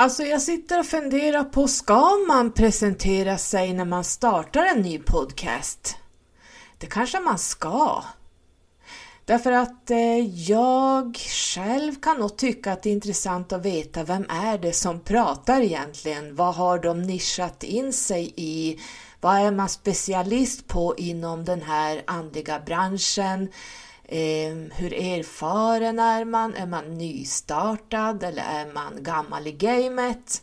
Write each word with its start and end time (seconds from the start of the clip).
Alltså 0.00 0.22
jag 0.22 0.42
sitter 0.42 0.78
och 0.78 0.86
funderar 0.86 1.44
på, 1.44 1.68
ska 1.68 2.10
man 2.28 2.52
presentera 2.52 3.38
sig 3.38 3.72
när 3.72 3.84
man 3.84 4.04
startar 4.04 4.64
en 4.64 4.82
ny 4.82 4.98
podcast? 4.98 5.96
Det 6.78 6.86
kanske 6.86 7.20
man 7.20 7.38
ska. 7.38 8.04
Därför 9.24 9.52
att 9.52 9.90
eh, 9.90 10.18
jag 10.50 11.16
själv 11.16 11.94
kan 11.94 12.16
nog 12.16 12.36
tycka 12.36 12.72
att 12.72 12.82
det 12.82 12.88
är 12.88 12.92
intressant 12.92 13.52
att 13.52 13.64
veta 13.64 14.04
vem 14.04 14.26
är 14.28 14.58
det 14.58 14.72
som 14.72 15.00
pratar 15.00 15.60
egentligen? 15.60 16.36
Vad 16.36 16.54
har 16.54 16.78
de 16.78 17.02
nischat 17.02 17.62
in 17.62 17.92
sig 17.92 18.32
i? 18.36 18.80
Vad 19.20 19.36
är 19.36 19.50
man 19.50 19.68
specialist 19.68 20.66
på 20.66 20.94
inom 20.98 21.44
den 21.44 21.62
här 21.62 22.02
andliga 22.06 22.60
branschen? 22.60 23.48
Eh, 24.12 24.54
hur 24.72 24.92
erfaren 24.92 25.98
är 25.98 26.24
man? 26.24 26.54
Är 26.54 26.66
man 26.66 26.98
nystartad 26.98 28.22
eller 28.22 28.42
är 28.42 28.72
man 28.72 29.02
gammal 29.02 29.46
i 29.46 29.52
gamet? 29.52 30.42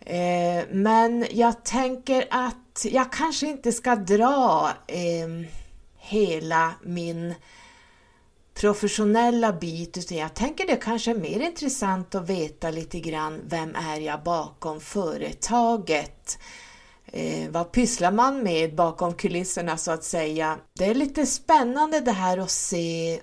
Eh, 0.00 0.64
men 0.70 1.26
jag 1.30 1.64
tänker 1.64 2.26
att 2.30 2.86
jag 2.90 3.12
kanske 3.12 3.46
inte 3.46 3.72
ska 3.72 3.96
dra 3.96 4.70
eh, 4.86 5.48
hela 5.96 6.74
min 6.82 7.34
professionella 8.54 9.52
bit 9.52 9.96
utan 9.98 10.18
jag 10.18 10.34
tänker 10.34 10.66
det 10.66 10.76
kanske 10.76 11.10
är 11.10 11.14
mer 11.14 11.40
intressant 11.40 12.14
att 12.14 12.30
veta 12.30 12.70
lite 12.70 13.00
grann 13.00 13.40
vem 13.46 13.74
är 13.74 14.00
jag 14.00 14.22
bakom 14.22 14.80
företaget? 14.80 16.38
Eh, 17.12 17.50
vad 17.50 17.72
pysslar 17.72 18.12
man 18.12 18.42
med 18.42 18.74
bakom 18.74 19.14
kulisserna 19.14 19.76
så 19.76 19.90
att 19.90 20.04
säga? 20.04 20.58
Det 20.74 20.84
är 20.84 20.94
lite 20.94 21.26
spännande 21.26 22.00
det 22.00 22.12
här 22.12 22.38
att 22.38 22.50
se 22.50 23.20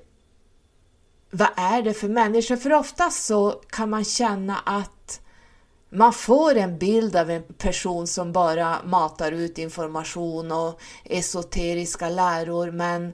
vad 1.31 1.49
är 1.55 1.81
det 1.81 1.93
för 1.93 2.09
människor? 2.09 2.55
För 2.55 2.73
oftast 2.73 3.25
så 3.25 3.51
kan 3.51 3.89
man 3.89 4.05
känna 4.05 4.57
att 4.65 5.21
man 5.89 6.13
får 6.13 6.55
en 6.55 6.77
bild 6.77 7.15
av 7.15 7.29
en 7.29 7.43
person 7.43 8.07
som 8.07 8.31
bara 8.31 8.83
matar 8.83 9.31
ut 9.31 9.57
information 9.57 10.51
och 10.51 10.79
esoteriska 11.03 12.09
läror 12.09 12.71
men 12.71 13.13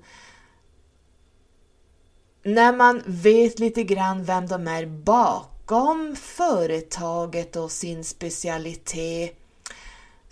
när 2.44 2.74
man 2.74 3.02
vet 3.06 3.60
lite 3.60 3.84
grann 3.84 4.24
vem 4.24 4.48
de 4.48 4.68
är 4.68 4.86
bakom 4.86 6.16
företaget 6.16 7.56
och 7.56 7.72
sin 7.72 8.04
specialitet 8.04 9.41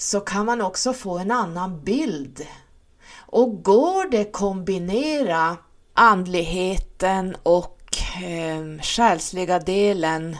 så 0.01 0.19
kan 0.19 0.45
man 0.45 0.61
också 0.61 0.93
få 0.93 1.17
en 1.17 1.31
annan 1.31 1.83
bild. 1.83 2.47
Och 3.15 3.63
går 3.63 4.09
det 4.09 4.31
kombinera 4.31 5.57
andligheten 5.93 7.35
och 7.43 7.79
eh, 8.23 8.81
själsliga 8.81 9.59
delen 9.59 10.37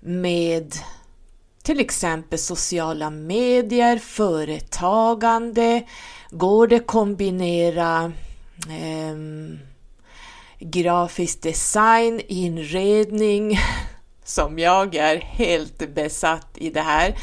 med 0.00 0.74
till 1.62 1.80
exempel 1.80 2.38
sociala 2.38 3.10
medier, 3.10 3.98
företagande, 3.98 5.82
går 6.30 6.66
det 6.66 6.80
kombinera 6.80 8.12
eh, 8.68 9.16
grafisk 10.58 11.42
design, 11.42 12.20
inredning, 12.28 13.58
som 14.24 14.58
jag 14.58 14.94
är 14.94 15.16
helt 15.16 15.94
besatt 15.94 16.50
i 16.54 16.70
det 16.70 16.80
här, 16.80 17.14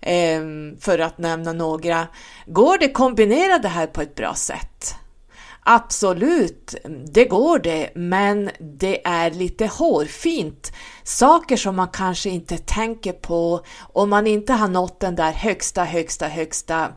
Ehm, 0.00 0.76
för 0.80 0.98
att 0.98 1.18
nämna 1.18 1.52
några. 1.52 2.08
Går 2.46 2.78
det 2.78 2.88
kombinera 2.88 3.58
det 3.58 3.68
här 3.68 3.86
på 3.86 4.02
ett 4.02 4.14
bra 4.14 4.34
sätt? 4.34 4.94
Absolut, 5.70 6.74
det 7.12 7.24
går 7.24 7.58
det, 7.58 7.90
men 7.94 8.50
det 8.60 9.06
är 9.06 9.30
lite 9.30 9.66
hårfint. 9.66 10.72
Saker 11.02 11.56
som 11.56 11.76
man 11.76 11.88
kanske 11.88 12.30
inte 12.30 12.58
tänker 12.58 13.12
på 13.12 13.60
om 13.92 14.10
man 14.10 14.26
inte 14.26 14.52
har 14.52 14.68
nått 14.68 15.00
den 15.00 15.16
där 15.16 15.32
högsta, 15.32 15.84
högsta, 15.84 16.28
högsta 16.28 16.88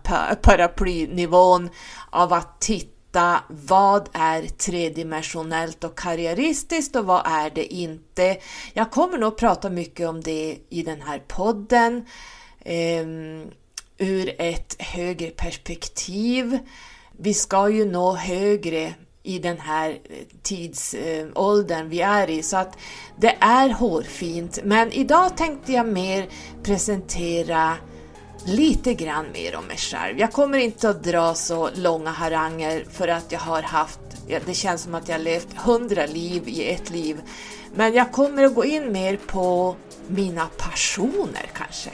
paraplynivån 0.42 1.70
av 2.10 2.34
att 2.34 2.62
titta 2.62 3.44
vad 3.50 4.10
är 4.14 4.42
tredimensionellt 4.42 5.84
och 5.84 5.98
karriäristiskt 5.98 6.96
och 6.96 7.06
vad 7.06 7.22
är 7.26 7.50
det 7.50 7.74
inte. 7.74 8.38
Jag 8.74 8.92
kommer 8.92 9.18
nog 9.18 9.38
prata 9.38 9.70
mycket 9.70 10.10
om 10.10 10.22
det 10.22 10.58
i 10.70 10.84
den 10.84 11.02
här 11.02 11.20
podden 11.28 12.06
eh, 12.66 13.06
ur 13.98 14.36
ett 14.38 14.76
högre 14.80 15.30
perspektiv. 15.30 16.60
Vi 17.18 17.34
ska 17.34 17.70
ju 17.70 17.86
nå 17.86 18.16
högre 18.16 18.94
i 19.24 19.40
den 19.40 19.60
här 19.60 19.90
eh, 19.90 19.98
tidsåldern 20.42 21.90
vi 21.90 22.02
är 22.02 22.30
i 22.30 22.44
så 22.44 22.58
att 22.58 22.78
det 23.18 23.36
är 23.40 23.70
hårfint 23.70 24.60
men 24.64 24.92
idag 24.92 25.38
tänkte 25.38 25.74
jag 25.74 25.88
mer 25.88 26.28
presentera 26.64 27.78
lite 28.46 28.94
grann 28.94 29.26
mer 29.34 29.56
om 29.56 29.66
mig 29.66 29.78
själv. 29.78 30.20
Jag 30.20 30.32
kommer 30.32 30.58
inte 30.58 30.90
att 30.90 31.04
dra 31.04 31.34
så 31.34 31.70
långa 31.76 32.10
haranger 32.10 32.86
för 32.92 33.08
att 33.08 33.32
jag 33.32 33.40
har 33.40 33.62
haft, 33.62 34.00
det 34.46 34.54
känns 34.54 34.82
som 34.82 34.96
att 34.96 35.10
jag 35.10 35.22
levt 35.22 35.54
hundra 35.58 36.06
liv 36.06 36.44
i 36.48 36.72
ett 36.72 36.90
liv. 36.90 37.22
Men 37.76 37.94
jag 37.94 38.12
kommer 38.12 38.44
att 38.44 38.56
gå 38.56 38.66
in 38.66 38.92
mer 38.92 39.18
på 39.18 39.76
mina 40.08 40.48
passioner 40.58 41.50
kanske. 41.54 41.90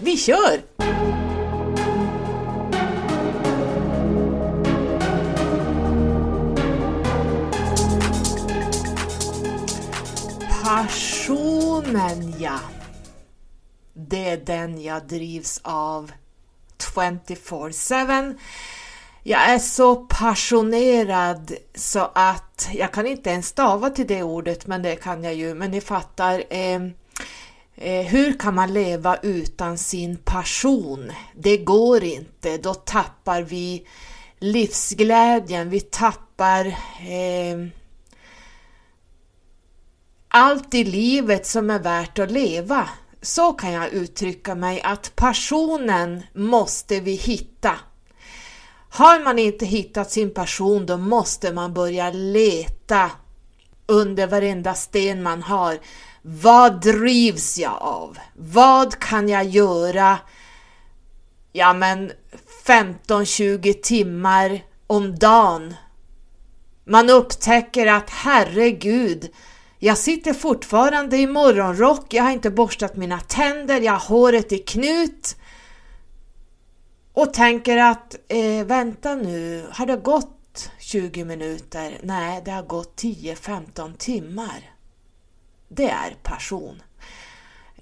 Vi 0.00 0.16
kör! 0.16 0.62
Passionen 10.64 12.34
ja 12.38 12.60
det 14.08 14.30
är 14.30 14.36
den 14.36 14.82
jag 14.82 15.06
drivs 15.06 15.60
av 15.62 16.12
24-7. 16.96 18.38
Jag 19.22 19.50
är 19.50 19.58
så 19.58 19.96
passionerad 19.96 21.52
så 21.74 22.10
att 22.14 22.68
jag 22.72 22.92
kan 22.92 23.06
inte 23.06 23.30
ens 23.30 23.46
stava 23.46 23.90
till 23.90 24.06
det 24.06 24.22
ordet, 24.22 24.66
men 24.66 24.82
det 24.82 24.96
kan 24.96 25.24
jag 25.24 25.34
ju. 25.34 25.54
Men 25.54 25.70
ni 25.70 25.80
fattar. 25.80 26.44
Eh, 26.50 26.80
Eh, 27.80 28.06
hur 28.06 28.38
kan 28.38 28.54
man 28.54 28.72
leva 28.72 29.16
utan 29.16 29.78
sin 29.78 30.16
passion? 30.16 31.12
Det 31.34 31.56
går 31.56 32.04
inte. 32.04 32.58
Då 32.58 32.74
tappar 32.74 33.42
vi 33.42 33.86
livsglädjen. 34.38 35.70
Vi 35.70 35.80
tappar 35.80 36.66
eh, 36.66 37.66
allt 40.28 40.74
i 40.74 40.84
livet 40.84 41.46
som 41.46 41.70
är 41.70 41.78
värt 41.78 42.18
att 42.18 42.30
leva 42.30 42.88
så 43.22 43.52
kan 43.52 43.72
jag 43.72 43.92
uttrycka 43.92 44.54
mig 44.54 44.80
att 44.82 45.16
passionen 45.16 46.22
måste 46.34 47.00
vi 47.00 47.14
hitta. 47.14 47.74
Har 48.90 49.24
man 49.24 49.38
inte 49.38 49.66
hittat 49.66 50.10
sin 50.10 50.34
passion 50.34 50.86
då 50.86 50.96
måste 50.96 51.52
man 51.52 51.74
börja 51.74 52.10
leta 52.10 53.10
under 53.86 54.26
varenda 54.26 54.74
sten 54.74 55.22
man 55.22 55.42
har. 55.42 55.78
Vad 56.22 56.80
drivs 56.80 57.58
jag 57.58 57.76
av? 57.80 58.18
Vad 58.34 58.98
kan 58.98 59.28
jag 59.28 59.44
göra? 59.44 60.18
Ja 61.52 61.72
men 61.72 62.12
15-20 62.66 63.72
timmar 63.72 64.60
om 64.86 65.18
dagen. 65.18 65.74
Man 66.84 67.10
upptäcker 67.10 67.86
att 67.86 68.10
herregud, 68.10 69.30
jag 69.78 69.98
sitter 69.98 70.32
fortfarande 70.32 71.16
i 71.16 71.26
morgonrock, 71.26 72.14
jag 72.14 72.22
har 72.22 72.30
inte 72.30 72.50
borstat 72.50 72.96
mina 72.96 73.20
tänder, 73.20 73.80
jag 73.80 73.92
har 73.92 74.08
håret 74.08 74.52
i 74.52 74.58
knut 74.58 75.36
och 77.12 77.34
tänker 77.34 77.76
att 77.76 78.16
eh, 78.28 78.66
vänta 78.66 79.14
nu, 79.14 79.66
har 79.72 79.86
det 79.86 79.96
gått 79.96 80.70
20 80.78 81.24
minuter? 81.24 81.98
Nej, 82.02 82.42
det 82.44 82.50
har 82.50 82.62
gått 82.62 83.02
10-15 83.02 83.96
timmar. 83.96 84.77
Det 85.68 85.90
är 85.90 86.10
passion. 86.22 86.82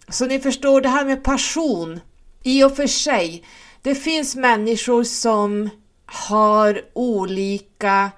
Så 0.09 0.27
ni 0.27 0.41
förstår, 0.41 0.81
det 0.81 0.89
här 0.89 1.05
med 1.05 1.25
passion, 1.25 2.01
i 2.43 2.65
och 2.65 2.77
för 2.77 2.87
sig, 2.87 3.45
det 3.83 3.95
finns 3.95 4.37
människor 4.37 5.05
som 5.05 5.71
har 6.07 6.83
olika 6.93 8.11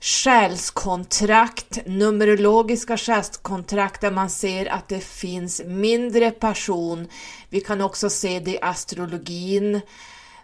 själskontrakt, 0.00 1.86
numerologiska 1.86 2.96
själskontrakt 2.96 4.00
där 4.00 4.10
man 4.10 4.30
ser 4.30 4.66
att 4.66 4.88
det 4.88 5.00
finns 5.00 5.62
mindre 5.66 6.30
passion. 6.30 7.08
Vi 7.48 7.60
kan 7.60 7.80
också 7.80 8.10
se 8.10 8.40
det 8.40 8.50
i 8.50 8.58
astrologin. 8.62 9.80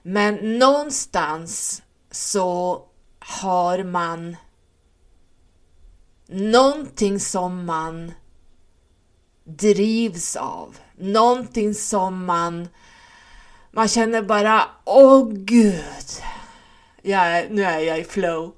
Men 0.03 0.59
någonstans 0.59 1.83
så 2.11 2.83
har 3.19 3.85
man 3.85 4.37
någonting 6.29 7.21
som 7.21 7.65
man 7.65 8.13
drivs 9.45 10.37
av. 10.37 10.77
Någonting 10.97 11.75
som 11.75 12.25
man 12.25 12.69
man 13.75 13.89
känner 13.89 14.23
bara 14.23 14.65
åh 14.85 15.29
gud, 15.33 16.23
jag, 17.03 17.51
nu 17.51 17.65
är 17.65 17.79
jag 17.79 17.99
i 17.99 18.05
flow. 18.05 18.53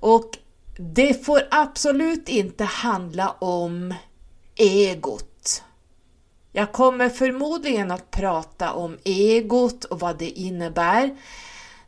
Och 0.00 0.30
det 0.78 1.24
får 1.24 1.42
absolut 1.50 2.28
inte 2.28 2.64
handla 2.64 3.30
om 3.30 3.94
egot. 4.56 5.62
Jag 6.52 6.72
kommer 6.72 7.08
förmodligen 7.08 7.90
att 7.90 8.10
prata 8.10 8.72
om 8.72 8.98
egot 9.04 9.84
och 9.84 10.00
vad 10.00 10.18
det 10.18 10.30
innebär. 10.30 11.16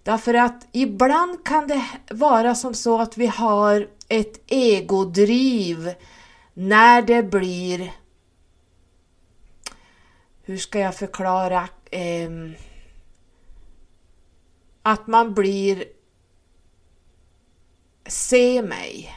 Därför 0.03 0.35
att 0.35 0.67
ibland 0.73 1.45
kan 1.45 1.67
det 1.69 1.85
vara 2.11 2.55
som 2.55 2.75
så 2.75 3.01
att 3.01 3.17
vi 3.17 3.27
har 3.27 3.89
ett 4.09 4.41
egodriv 4.47 5.95
när 6.55 7.03
det 7.03 7.23
blir 7.23 7.93
hur 10.43 10.57
ska 10.57 10.79
jag 10.79 10.97
förklara 10.97 11.69
eh, 11.91 12.31
att 14.83 15.07
man 15.07 15.35
blir 15.35 15.85
se 18.07 18.63
mig. 18.63 19.15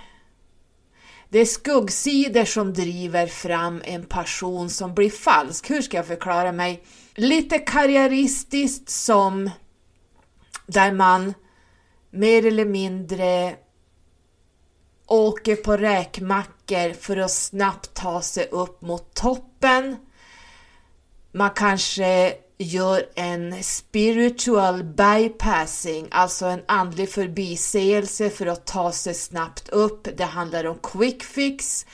Det 1.29 1.39
är 1.39 1.45
skuggsidor 1.45 2.45
som 2.45 2.73
driver 2.73 3.27
fram 3.27 3.81
en 3.85 4.05
passion 4.05 4.69
som 4.69 4.93
blir 4.93 5.09
falsk. 5.09 5.69
Hur 5.69 5.81
ska 5.81 5.97
jag 5.97 6.07
förklara 6.07 6.51
mig? 6.51 6.83
Lite 7.15 7.59
karriäristiskt 7.59 8.89
som 8.89 9.49
där 10.67 10.91
man 10.91 11.33
mer 12.09 12.45
eller 12.45 12.65
mindre 12.65 13.55
åker 15.07 15.55
på 15.55 15.77
räkmackor 15.77 16.93
för 16.93 17.17
att 17.17 17.31
snabbt 17.31 17.93
ta 17.93 18.21
sig 18.21 18.47
upp 18.51 18.81
mot 18.81 19.13
toppen. 19.13 19.95
Man 21.35 21.49
kanske 21.49 22.33
gör 22.57 23.05
en 23.15 23.63
spiritual 23.63 24.83
bypassing, 24.83 26.07
alltså 26.11 26.45
en 26.45 26.61
andlig 26.65 27.09
förbiseelse 27.09 28.29
för 28.29 28.45
att 28.45 28.65
ta 28.65 28.91
sig 28.91 29.13
snabbt 29.13 29.69
upp. 29.69 30.07
Det 30.17 30.23
handlar 30.23 30.65
om 30.65 30.77
quick 30.83 31.23
fix. 31.23 31.85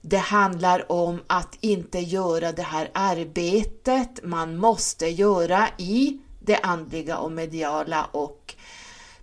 Det 0.00 0.18
handlar 0.18 0.92
om 0.92 1.22
att 1.26 1.58
inte 1.60 1.98
göra 1.98 2.52
det 2.52 2.62
här 2.62 2.90
arbetet 2.94 4.20
man 4.22 4.56
måste 4.56 5.08
göra 5.08 5.68
i 5.78 6.18
det 6.40 6.56
andliga 6.56 7.18
och 7.18 7.32
mediala 7.32 8.04
och 8.04 8.54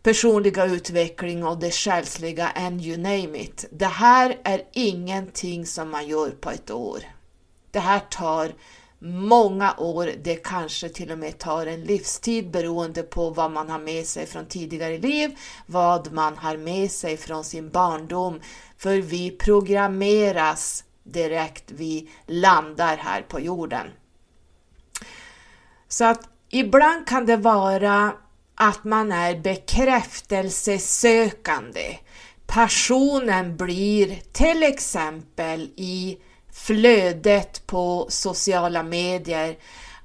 personliga 0.04 0.66
utveckling 0.66 1.46
och 1.46 1.60
det 1.60 1.72
själsliga 1.72 2.48
and 2.48 2.82
you 2.82 2.98
name 2.98 3.40
it. 3.40 3.66
Det 3.72 3.86
här 3.86 4.38
är 4.44 4.62
ingenting 4.74 5.66
som 5.66 5.90
man 5.90 6.08
gör 6.08 6.30
på 6.30 6.50
ett 6.50 6.72
år. 6.72 7.00
Det 7.72 7.80
här 7.80 8.00
tar 8.00 8.52
många 9.00 9.76
år, 9.78 10.12
det 10.24 10.36
kanske 10.36 10.90
till 10.90 11.12
och 11.12 11.18
med 11.18 11.38
tar 11.38 11.66
en 11.66 11.84
livstid 11.84 12.52
beroende 12.52 13.04
på 13.04 13.30
vad 13.30 13.52
man 13.52 13.70
har 13.70 13.80
med 13.80 14.06
sig 14.06 14.26
från 14.26 14.46
tidigare 14.46 14.98
liv, 14.98 15.38
vad 15.66 16.12
man 16.12 16.38
har 16.38 16.58
med 16.58 16.92
sig 16.92 17.18
från 17.18 17.44
sin 17.44 17.70
barndom. 17.70 18.40
För 18.78 18.98
vi 18.98 19.32
programmeras 19.32 20.84
direkt 21.04 21.72
vi 21.72 22.10
landar 22.26 22.98
här 22.98 23.22
på 23.22 23.40
jorden. 23.40 23.88
Så 25.88 26.06
att 26.06 26.30
ibland 26.50 27.08
kan 27.08 27.26
det 27.26 27.38
vara 27.38 28.14
att 28.56 28.84
man 28.84 29.12
är 29.12 29.40
bekräftelsesökande. 29.40 31.98
Passionen 32.48 33.58
blir 33.58 34.22
till 34.32 34.64
exempel 34.64 35.70
i 35.76 36.18
flödet 36.66 37.68
på 37.68 38.08
sociala 38.10 38.84
medier 38.84 39.58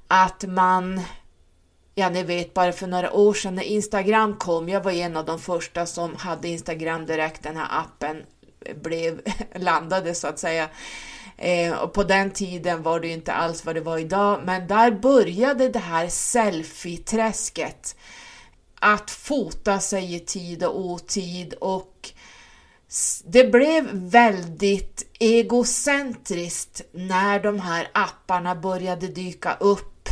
att 0.07 0.43
man 0.47 1.01
Ja, 1.97 2.09
ni 2.09 2.23
vet, 2.23 2.53
bara 2.53 2.71
för 2.71 2.87
några 2.87 3.13
år 3.13 3.33
sedan 3.33 3.55
när 3.55 3.63
Instagram 3.63 4.35
kom, 4.35 4.69
jag 4.69 4.83
var 4.83 4.91
en 4.91 5.17
av 5.17 5.25
de 5.25 5.39
första 5.39 5.85
som 5.85 6.15
hade 6.15 6.47
Instagram 6.47 7.05
direkt, 7.05 7.43
den 7.43 7.57
här 7.57 7.67
appen 7.69 8.23
blev 8.81 9.21
landade 9.55 10.15
så 10.15 10.27
att 10.27 10.39
säga. 10.39 10.69
Eh, 11.37 11.73
och 11.73 11.93
på 11.93 12.03
den 12.03 12.31
tiden 12.31 12.83
var 12.83 12.99
det 12.99 13.07
ju 13.07 13.13
inte 13.13 13.33
alls 13.33 13.65
vad 13.65 13.75
det 13.75 13.81
var 13.81 13.97
idag, 13.97 14.41
men 14.45 14.67
där 14.67 14.91
började 14.91 15.69
det 15.69 15.79
här 15.79 16.07
selfie-träsket. 16.07 17.95
Att 18.79 19.11
fota 19.11 19.79
sig 19.79 20.15
i 20.15 20.19
tid 20.19 20.63
och 20.63 20.79
otid 20.79 21.53
och 21.53 22.11
det 23.25 23.51
blev 23.51 23.89
väldigt 23.93 25.15
egocentriskt 25.19 26.81
när 26.91 27.39
de 27.39 27.59
här 27.59 27.87
apparna 27.93 28.55
började 28.55 29.07
dyka 29.07 29.57
upp. 29.59 30.09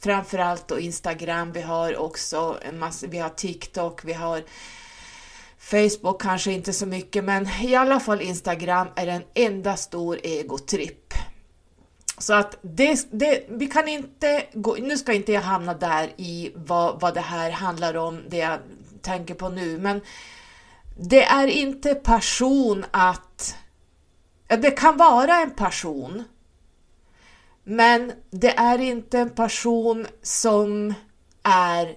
Framförallt 0.00 0.68
då 0.68 0.80
Instagram, 0.80 1.52
vi 1.52 1.60
har 1.60 1.96
också 1.96 2.58
en 2.62 2.78
massa, 2.78 3.06
vi 3.06 3.18
har 3.18 3.28
TikTok, 3.28 4.04
vi 4.04 4.12
har 4.12 4.42
Facebook 5.58 6.22
kanske 6.22 6.52
inte 6.52 6.72
så 6.72 6.86
mycket, 6.86 7.24
men 7.24 7.48
i 7.62 7.74
alla 7.74 8.00
fall 8.00 8.20
Instagram 8.20 8.88
är 8.96 9.06
en 9.06 9.22
enda 9.34 9.76
stor 9.76 10.18
egotripp. 10.22 11.14
Så 12.18 12.34
att 12.34 12.58
det, 12.62 13.06
det, 13.10 13.44
vi 13.48 13.66
kan 13.66 13.88
inte 13.88 14.46
gå, 14.52 14.74
nu 14.74 14.98
ska 14.98 15.12
inte 15.12 15.32
jag 15.32 15.40
hamna 15.40 15.74
där 15.74 16.10
i 16.16 16.52
vad, 16.54 17.00
vad 17.00 17.14
det 17.14 17.20
här 17.20 17.50
handlar 17.50 17.96
om, 17.96 18.22
det 18.28 18.36
jag 18.36 18.58
tänker 19.02 19.34
på 19.34 19.48
nu, 19.48 19.78
men 19.78 20.00
det 20.96 21.24
är 21.24 21.46
inte 21.46 21.94
passion 21.94 22.84
att... 22.90 23.56
Det 24.48 24.70
kan 24.70 24.96
vara 24.96 25.36
en 25.36 25.50
passion, 25.50 26.24
men 27.64 28.12
det 28.30 28.58
är 28.58 28.78
inte 28.78 29.18
en 29.18 29.30
passion 29.30 30.06
som 30.22 30.94
är 31.42 31.96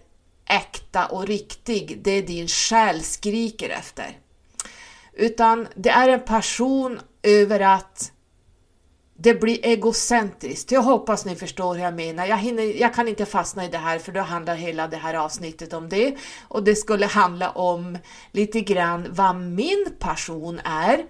äkta 0.49 1.05
och 1.05 1.27
riktig, 1.27 2.01
det 2.03 2.21
din 2.21 2.47
själ 2.47 3.03
skriker 3.03 3.69
efter. 3.69 4.17
Utan 5.13 5.67
det 5.75 5.89
är 5.89 6.09
en 6.09 6.25
passion 6.25 6.99
över 7.23 7.59
att 7.59 8.11
det 9.17 9.33
blir 9.33 9.65
egocentriskt. 9.65 10.71
Jag 10.71 10.81
hoppas 10.81 11.25
ni 11.25 11.35
förstår 11.35 11.75
hur 11.75 11.81
jag 11.81 11.93
menar. 11.93 12.25
Jag, 12.25 12.37
hinner, 12.37 12.63
jag 12.63 12.93
kan 12.93 13.07
inte 13.07 13.25
fastna 13.25 13.65
i 13.65 13.67
det 13.67 13.77
här 13.77 13.99
för 13.99 14.11
då 14.11 14.21
handlar 14.21 14.55
hela 14.55 14.87
det 14.87 14.97
här 14.97 15.13
avsnittet 15.13 15.73
om 15.73 15.89
det. 15.89 16.15
Och 16.47 16.63
det 16.63 16.75
skulle 16.75 17.05
handla 17.05 17.49
om 17.49 17.97
lite 18.31 18.61
grann 18.61 19.07
vad 19.09 19.35
min 19.35 19.85
passion 19.99 20.59
är. 20.63 21.05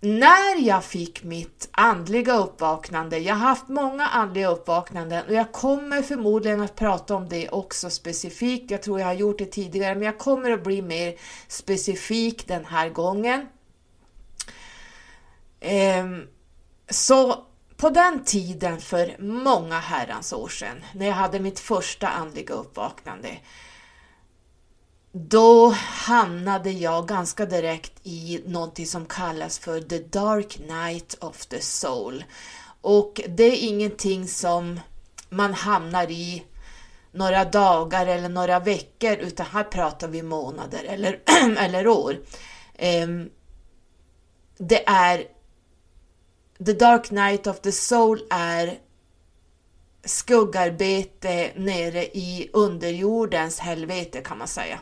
När 0.00 0.66
jag 0.66 0.84
fick 0.84 1.24
mitt 1.24 1.68
andliga 1.70 2.36
uppvaknande, 2.36 3.18
jag 3.18 3.34
har 3.34 3.48
haft 3.48 3.68
många 3.68 4.06
andliga 4.06 4.48
uppvaknanden 4.48 5.26
och 5.26 5.34
jag 5.34 5.52
kommer 5.52 6.02
förmodligen 6.02 6.60
att 6.60 6.76
prata 6.76 7.14
om 7.14 7.28
det 7.28 7.48
också 7.48 7.90
specifikt. 7.90 8.70
Jag 8.70 8.82
tror 8.82 9.00
jag 9.00 9.06
har 9.06 9.14
gjort 9.14 9.38
det 9.38 9.44
tidigare, 9.44 9.94
men 9.94 10.02
jag 10.02 10.18
kommer 10.18 10.50
att 10.50 10.64
bli 10.64 10.82
mer 10.82 11.14
specifik 11.48 12.48
den 12.48 12.64
här 12.64 12.88
gången. 12.88 13.46
Um, 16.00 16.26
så 16.90 17.44
på 17.76 17.90
den 17.90 18.24
tiden 18.24 18.80
för 18.80 19.16
många 19.18 19.78
herrans 19.78 20.32
år 20.32 20.48
sedan, 20.48 20.84
när 20.94 21.06
jag 21.06 21.14
hade 21.14 21.40
mitt 21.40 21.60
första 21.60 22.08
andliga 22.08 22.54
uppvaknande, 22.54 23.38
då 25.12 25.70
hamnade 25.80 26.70
jag 26.70 27.08
ganska 27.08 27.46
direkt 27.46 27.92
i 28.02 28.42
någonting 28.46 28.86
som 28.86 29.06
kallas 29.06 29.58
för 29.58 29.80
the 29.80 29.98
dark 29.98 30.58
night 30.58 31.16
of 31.20 31.46
the 31.46 31.60
soul. 31.60 32.24
Och 32.80 33.20
det 33.28 33.44
är 33.44 33.68
ingenting 33.68 34.28
som 34.28 34.80
man 35.28 35.54
hamnar 35.54 36.10
i 36.10 36.44
några 37.12 37.44
dagar 37.44 38.06
eller 38.06 38.28
några 38.28 38.60
veckor, 38.60 39.16
utan 39.16 39.46
här 39.46 39.64
pratar 39.64 40.08
vi 40.08 40.22
månader 40.22 40.84
eller, 40.84 41.20
eller 41.58 41.88
år. 41.88 42.16
Um, 42.78 43.30
det 44.58 44.88
är 44.88 45.24
The 46.64 46.72
Dark 46.72 47.10
Night 47.10 47.46
of 47.46 47.60
the 47.60 47.72
Soul 47.72 48.20
är 48.30 48.78
skuggarbete 50.04 51.52
nere 51.56 52.04
i 52.04 52.50
underjordens 52.52 53.58
helvete 53.58 54.20
kan 54.20 54.38
man 54.38 54.48
säga. 54.48 54.78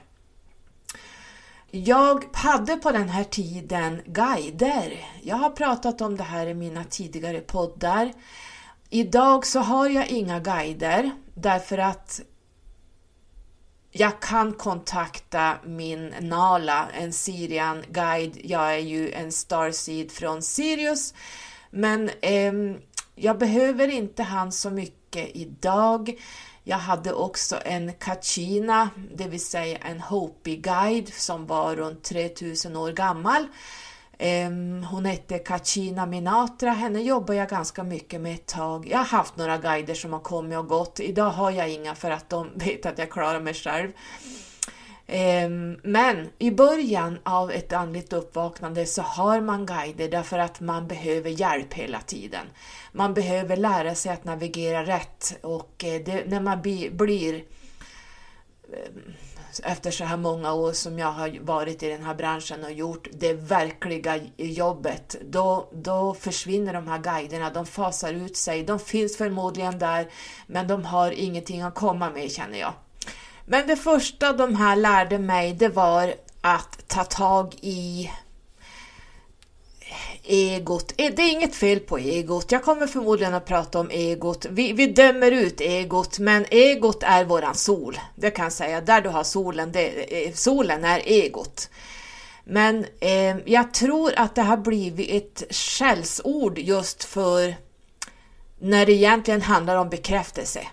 Jag 1.70 2.24
hade 2.32 2.76
på 2.76 2.92
den 2.92 3.08
här 3.08 3.24
tiden 3.24 4.02
guider. 4.06 5.04
Jag 5.22 5.36
har 5.36 5.50
pratat 5.50 6.00
om 6.00 6.16
det 6.16 6.22
här 6.22 6.46
i 6.46 6.54
mina 6.54 6.84
tidigare 6.84 7.40
poddar. 7.40 8.12
Idag 8.90 9.46
så 9.46 9.60
har 9.60 9.88
jag 9.88 10.08
inga 10.08 10.40
guider 10.40 11.10
därför 11.34 11.78
att 11.78 12.20
jag 13.90 14.20
kan 14.20 14.52
kontakta 14.52 15.56
min 15.64 16.14
Nala, 16.20 16.88
en 16.92 17.12
Sirian 17.12 17.84
guide. 17.88 18.40
Jag 18.44 18.74
är 18.74 18.78
ju 18.78 19.12
en 19.12 19.32
Starseed 19.32 20.12
från 20.12 20.42
Sirius 20.42 21.14
men 21.74 22.10
eh, 22.20 22.52
jag 23.14 23.38
behöver 23.38 23.88
inte 23.88 24.22
han 24.22 24.52
så 24.52 24.70
mycket 24.70 25.36
idag. 25.36 26.14
Jag 26.64 26.76
hade 26.76 27.12
också 27.12 27.56
en 27.64 27.92
Kachina, 27.92 28.90
det 29.14 29.28
vill 29.28 29.44
säga 29.44 29.78
en 29.78 30.00
Hopi-guide 30.00 31.12
som 31.12 31.46
var 31.46 31.76
runt 31.76 32.02
3000 32.02 32.76
år 32.76 32.92
gammal. 32.92 33.46
Ehm, 34.18 34.84
hon 34.84 35.04
hette 35.04 35.38
Kachina 35.38 36.06
Minatra, 36.06 36.70
henne 36.70 37.02
jobbar 37.02 37.34
jag 37.34 37.48
ganska 37.48 37.82
mycket 37.82 38.20
med 38.20 38.34
ett 38.34 38.46
tag. 38.46 38.88
Jag 38.88 38.98
har 38.98 39.04
haft 39.04 39.36
några 39.36 39.58
guider 39.58 39.94
som 39.94 40.12
har 40.12 40.20
kommit 40.20 40.58
och 40.58 40.68
gått. 40.68 41.00
Idag 41.00 41.30
har 41.30 41.50
jag 41.50 41.70
inga 41.70 41.94
för 41.94 42.10
att 42.10 42.30
de 42.30 42.50
vet 42.54 42.86
att 42.86 42.98
jag 42.98 43.10
klarar 43.10 43.40
mig 43.40 43.54
själv. 43.54 43.92
Ehm, 45.06 45.78
men 45.82 46.30
i 46.38 46.50
början 46.50 47.18
av 47.22 47.50
ett 47.50 47.72
andligt 47.72 48.12
uppvaknande 48.12 48.86
så 48.86 49.02
har 49.02 49.40
man 49.40 49.66
guider 49.66 50.08
därför 50.08 50.38
att 50.38 50.60
man 50.60 50.88
behöver 50.88 51.30
hjälp 51.30 51.74
hela 51.74 52.00
tiden. 52.00 52.46
Man 52.92 53.14
behöver 53.14 53.56
lära 53.56 53.94
sig 53.94 54.12
att 54.12 54.24
navigera 54.24 54.84
rätt 54.86 55.38
och 55.42 55.84
eh, 55.84 56.02
det, 56.04 56.24
när 56.26 56.40
man 56.40 56.62
blir 56.62 57.34
ehm, 58.72 59.14
efter 59.62 59.90
så 59.90 60.04
här 60.04 60.16
många 60.16 60.52
år 60.52 60.72
som 60.72 60.98
jag 60.98 61.12
har 61.12 61.38
varit 61.40 61.82
i 61.82 61.88
den 61.88 62.04
här 62.04 62.14
branschen 62.14 62.64
och 62.64 62.72
gjort 62.72 63.08
det 63.12 63.32
verkliga 63.32 64.20
jobbet, 64.36 65.16
då, 65.24 65.68
då 65.72 66.14
försvinner 66.14 66.72
de 66.72 66.88
här 66.88 66.98
guiderna, 66.98 67.50
de 67.50 67.66
fasar 67.66 68.12
ut 68.12 68.36
sig. 68.36 68.64
De 68.64 68.78
finns 68.78 69.16
förmodligen 69.16 69.78
där, 69.78 70.08
men 70.46 70.68
de 70.68 70.84
har 70.84 71.10
ingenting 71.10 71.62
att 71.62 71.74
komma 71.74 72.10
med 72.10 72.30
känner 72.30 72.58
jag. 72.58 72.72
Men 73.46 73.66
det 73.66 73.76
första 73.76 74.32
de 74.32 74.54
här 74.54 74.76
lärde 74.76 75.18
mig, 75.18 75.52
det 75.52 75.68
var 75.68 76.14
att 76.40 76.88
ta 76.88 77.04
tag 77.04 77.54
i 77.60 78.10
egot. 80.22 80.92
Eh, 80.96 81.12
det 81.16 81.22
är 81.22 81.32
inget 81.32 81.54
fel 81.54 81.80
på 81.80 81.98
egot. 81.98 82.52
Jag 82.52 82.62
kommer 82.62 82.86
förmodligen 82.86 83.34
att 83.34 83.46
prata 83.46 83.80
om 83.80 83.90
egot. 83.90 84.46
Vi, 84.50 84.72
vi 84.72 84.86
dömer 84.86 85.30
ut 85.30 85.60
egot, 85.60 86.18
men 86.18 86.46
egot 86.50 87.02
är 87.02 87.24
våran 87.24 87.54
sol. 87.54 87.98
Det 88.14 88.30
kan 88.30 88.42
jag 88.42 88.52
säga. 88.52 88.80
Där 88.80 89.00
du 89.00 89.08
har 89.08 89.24
solen, 89.24 89.72
det, 89.72 90.26
eh, 90.26 90.32
solen 90.34 90.84
är 90.84 90.98
egot. 91.04 91.70
Men 92.44 92.86
eh, 93.00 93.36
jag 93.44 93.74
tror 93.74 94.12
att 94.16 94.34
det 94.34 94.42
har 94.42 94.56
blivit 94.56 95.10
ett 95.10 95.54
skällsord 95.54 96.58
just 96.58 97.04
för 97.04 97.54
när 98.58 98.86
det 98.86 98.92
egentligen 98.92 99.42
handlar 99.42 99.76
om 99.76 99.88
bekräftelse. 99.88 100.66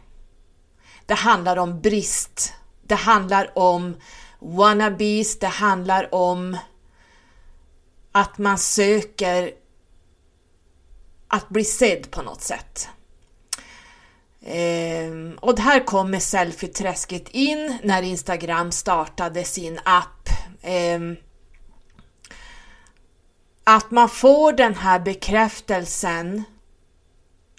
Det 1.06 1.14
handlar 1.14 1.58
om 1.58 1.82
brist. 1.82 2.54
Det 2.92 2.96
handlar 2.96 3.58
om 3.58 3.96
wannabes, 4.40 5.40
det 5.40 5.48
handlar 5.48 6.16
om 6.16 6.58
att 8.12 8.38
man 8.38 8.58
söker 8.58 9.52
att 11.28 11.50
bli 11.50 11.64
sedd 11.64 12.12
på 12.12 12.22
något 12.22 12.42
sätt. 12.42 12.90
Ehm, 14.46 15.38
och 15.42 15.60
här 15.60 15.86
kommer 15.86 16.20
selfieträsket 16.20 17.30
in 17.30 17.78
när 17.84 18.02
Instagram 18.02 18.72
startade 18.72 19.44
sin 19.44 19.80
app. 19.86 20.30
Ehm, 20.62 21.16
att 23.64 23.92
man 23.92 24.10
får 24.10 24.54
den 24.54 24.76
här 24.76 25.00
bekräftelsen 25.00 26.44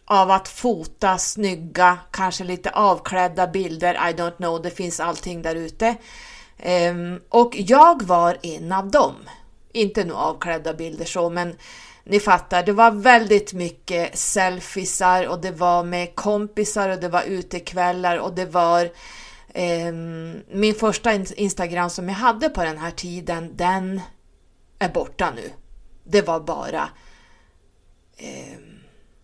av 0.04 0.30
att 0.30 0.48
fota 0.48 1.18
snygga, 1.18 1.98
kanske 2.10 2.44
lite 2.44 2.70
avklädda 2.70 3.46
bilder, 3.46 3.94
I 3.94 4.12
don't 4.12 4.36
know, 4.36 4.62
det 4.62 4.70
finns 4.70 5.00
allting 5.00 5.42
där 5.42 5.54
ute. 5.54 5.96
Um, 6.90 7.20
och 7.28 7.56
jag 7.56 8.02
var 8.02 8.38
en 8.42 8.72
av 8.72 8.90
dem. 8.90 9.14
Inte 9.72 10.04
nu 10.04 10.12
avklädda 10.12 10.74
bilder 10.74 11.04
så, 11.04 11.30
men 11.30 11.56
ni 12.04 12.20
fattar, 12.20 12.62
det 12.62 12.72
var 12.72 12.90
väldigt 12.90 13.52
mycket 13.52 14.18
selfiesar 14.18 15.26
och 15.26 15.40
det 15.40 15.50
var 15.50 15.84
med 15.84 16.14
kompisar 16.14 16.88
och 16.88 17.00
det 17.00 17.08
var 17.08 17.22
utekvällar 17.22 18.16
och 18.16 18.34
det 18.34 18.46
var 18.46 18.90
um, 19.54 20.42
min 20.50 20.74
första 20.74 21.12
Instagram 21.36 21.90
som 21.90 22.08
jag 22.08 22.16
hade 22.16 22.48
på 22.48 22.64
den 22.64 22.78
här 22.78 22.90
tiden, 22.90 23.56
den 23.56 24.00
är 24.78 24.88
borta 24.88 25.32
nu. 25.36 25.50
Det 26.04 26.22
var 26.22 26.40
bara 26.40 26.88
um, 28.20 28.71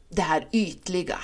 det 0.09 0.23
här 0.23 0.49
ytliga. 0.53 1.19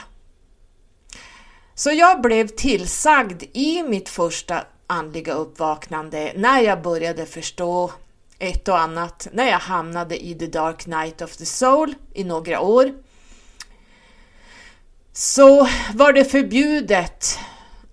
Så 1.75 1.91
jag 1.91 2.21
blev 2.21 2.49
tillsagd 2.49 3.43
i 3.53 3.83
mitt 3.83 4.09
första 4.09 4.67
andliga 4.87 5.33
uppvaknande 5.33 6.33
när 6.37 6.61
jag 6.61 6.83
började 6.83 7.27
förstå 7.27 7.93
ett 8.39 8.69
och 8.69 8.79
annat 8.79 9.29
när 9.33 9.51
jag 9.51 9.59
hamnade 9.59 10.25
i 10.25 10.35
The 10.35 10.47
Dark 10.47 10.87
Night 10.87 11.23
of 11.23 11.37
the 11.37 11.47
Soul 11.47 11.95
i 12.15 12.25
några 12.25 12.61
år. 12.61 12.93
Så 15.13 15.69
var 15.95 16.13
det 16.13 16.25
förbjudet 16.25 17.39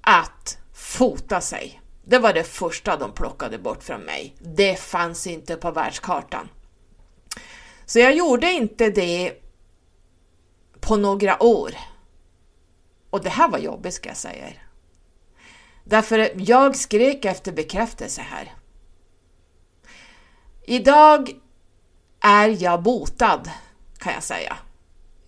att 0.01 0.57
fota 0.73 1.41
sig. 1.41 1.81
Det 2.05 2.19
var 2.19 2.33
det 2.33 2.43
första 2.43 2.97
de 2.97 3.11
plockade 3.11 3.57
bort 3.57 3.83
från 3.83 4.01
mig. 4.01 4.35
Det 4.39 4.79
fanns 4.79 5.27
inte 5.27 5.55
på 5.55 5.71
världskartan. 5.71 6.49
Så 7.85 7.99
jag 7.99 8.15
gjorde 8.15 8.51
inte 8.51 8.89
det 8.89 9.40
på 10.81 10.95
några 10.95 11.43
år. 11.43 11.75
Och 13.09 13.23
det 13.23 13.29
här 13.29 13.47
var 13.47 13.59
jobbigt 13.59 13.93
ska 13.93 14.09
jag 14.09 14.17
säga 14.17 14.47
er. 14.47 14.67
Därför 15.83 16.31
jag 16.35 16.75
skrek 16.75 17.25
efter 17.25 17.51
bekräftelse 17.51 18.21
här. 18.21 18.53
Idag 20.65 21.31
är 22.21 22.63
jag 22.63 22.83
botad 22.83 23.49
kan 23.97 24.13
jag 24.13 24.23
säga. 24.23 24.57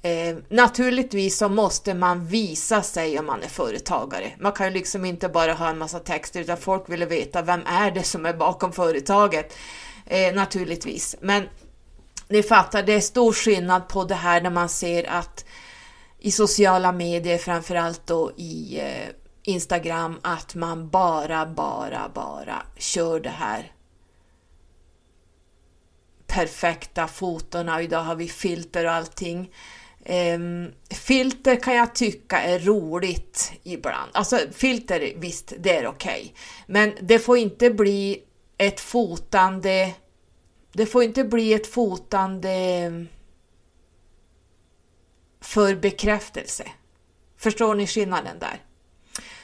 Eh, 0.02 0.38
naturligtvis 0.50 1.38
så 1.38 1.50
måste 1.50 1.94
man 1.94 2.26
visa 2.26 2.82
sig 2.82 3.20
om 3.20 3.26
man 3.26 3.44
är 3.44 3.48
företagare. 3.48 4.32
Man 4.40 4.52
kan 4.52 4.68
ju 4.68 4.74
liksom 4.74 5.06
inte 5.06 5.30
bara 5.30 5.54
ha 5.54 5.70
en 5.70 5.78
massa 5.78 6.00
texter 6.00 6.42
utan 6.42 6.58
folk 6.58 6.90
vill 6.90 7.06
veta 7.06 7.42
vem 7.42 7.62
är 7.66 7.92
det 7.92 8.04
som 8.04 8.26
är 8.26 8.34
bakom 8.34 8.72
företaget. 8.72 9.54
Eh, 10.06 10.36
naturligtvis. 10.36 11.16
Men 11.22 11.44
ni 12.27 12.44
fattar, 12.44 12.84
det 12.84 12.94
är 12.94 13.00
stor 13.00 13.34
skillnad 13.34 13.88
på 13.88 14.03
det 14.03 14.15
här 14.15 14.42
när 14.42 14.50
man 14.50 14.70
ser 14.70 15.10
att 15.10 15.46
i 16.20 16.32
sociala 16.32 16.92
medier, 16.92 17.38
framförallt 17.38 18.08
då 18.08 18.32
i 18.38 18.80
eh, 18.80 19.10
Instagram, 19.44 20.20
att 20.22 20.56
man 20.56 20.89
bara, 20.89 21.46
bara, 21.46 22.12
bara 22.13 22.65
kör 22.77 23.20
det 23.20 23.30
här 23.30 23.72
perfekta 26.34 27.08
fotona 27.08 27.82
idag 27.82 28.01
har 28.01 28.15
vi 28.15 28.27
filter 28.27 28.86
och 28.86 28.92
allting. 28.92 29.50
Um, 30.36 30.72
filter 30.89 31.56
kan 31.56 31.75
jag 31.75 31.96
tycka 31.96 32.42
är 32.42 32.60
roligt 32.60 33.51
ibland. 33.63 34.12
Alltså 34.13 34.39
filter, 34.51 35.13
visst, 35.15 35.53
det 35.60 35.77
är 35.77 35.88
okej. 35.88 36.22
Okay. 36.22 36.32
Men 36.68 36.94
det 37.01 37.20
får 37.20 37.38
inte 37.38 37.70
bli 37.70 38.24
ett 38.58 38.80
fotande 38.80 39.94
det 40.74 40.86
får 40.86 41.03
inte 41.03 41.24
bli 41.24 41.53
ett 41.53 41.68
fotande 41.68 43.06
för 45.42 45.75
bekräftelse. 45.75 46.63
Förstår 47.38 47.75
ni 47.75 47.88
skillnaden 47.88 48.39
där? 48.39 48.62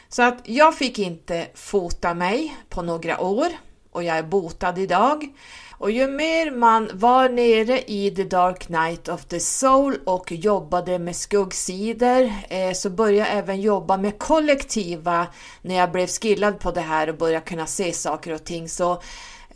Så 0.09 0.21
att 0.21 0.39
jag 0.43 0.75
fick 0.75 0.99
inte 0.99 1.47
fota 1.53 2.13
mig 2.13 2.57
på 2.69 2.81
några 2.81 3.21
år 3.21 3.47
och 3.91 4.03
jag 4.03 4.17
är 4.17 4.23
botad 4.23 4.77
idag. 4.77 5.27
Och 5.71 5.91
ju 5.91 6.07
mer 6.07 6.51
man 6.51 6.89
var 6.93 7.29
nere 7.29 7.81
i 7.91 8.11
The 8.15 8.23
Dark 8.23 8.69
Night 8.69 9.09
of 9.09 9.25
the 9.25 9.39
Soul 9.39 9.99
och 10.05 10.31
jobbade 10.31 10.99
med 10.99 11.15
skuggsidor 11.15 12.33
eh, 12.49 12.73
så 12.73 12.89
började 12.89 13.29
jag 13.29 13.37
även 13.37 13.61
jobba 13.61 13.97
med 13.97 14.19
kollektiva 14.19 15.27
när 15.61 15.75
jag 15.75 15.91
blev 15.91 16.07
skillad 16.07 16.59
på 16.59 16.71
det 16.71 16.81
här 16.81 17.09
och 17.09 17.17
började 17.17 17.45
kunna 17.45 17.65
se 17.65 17.93
saker 17.93 18.33
och 18.33 18.43
ting. 18.43 18.69
Så 18.69 19.01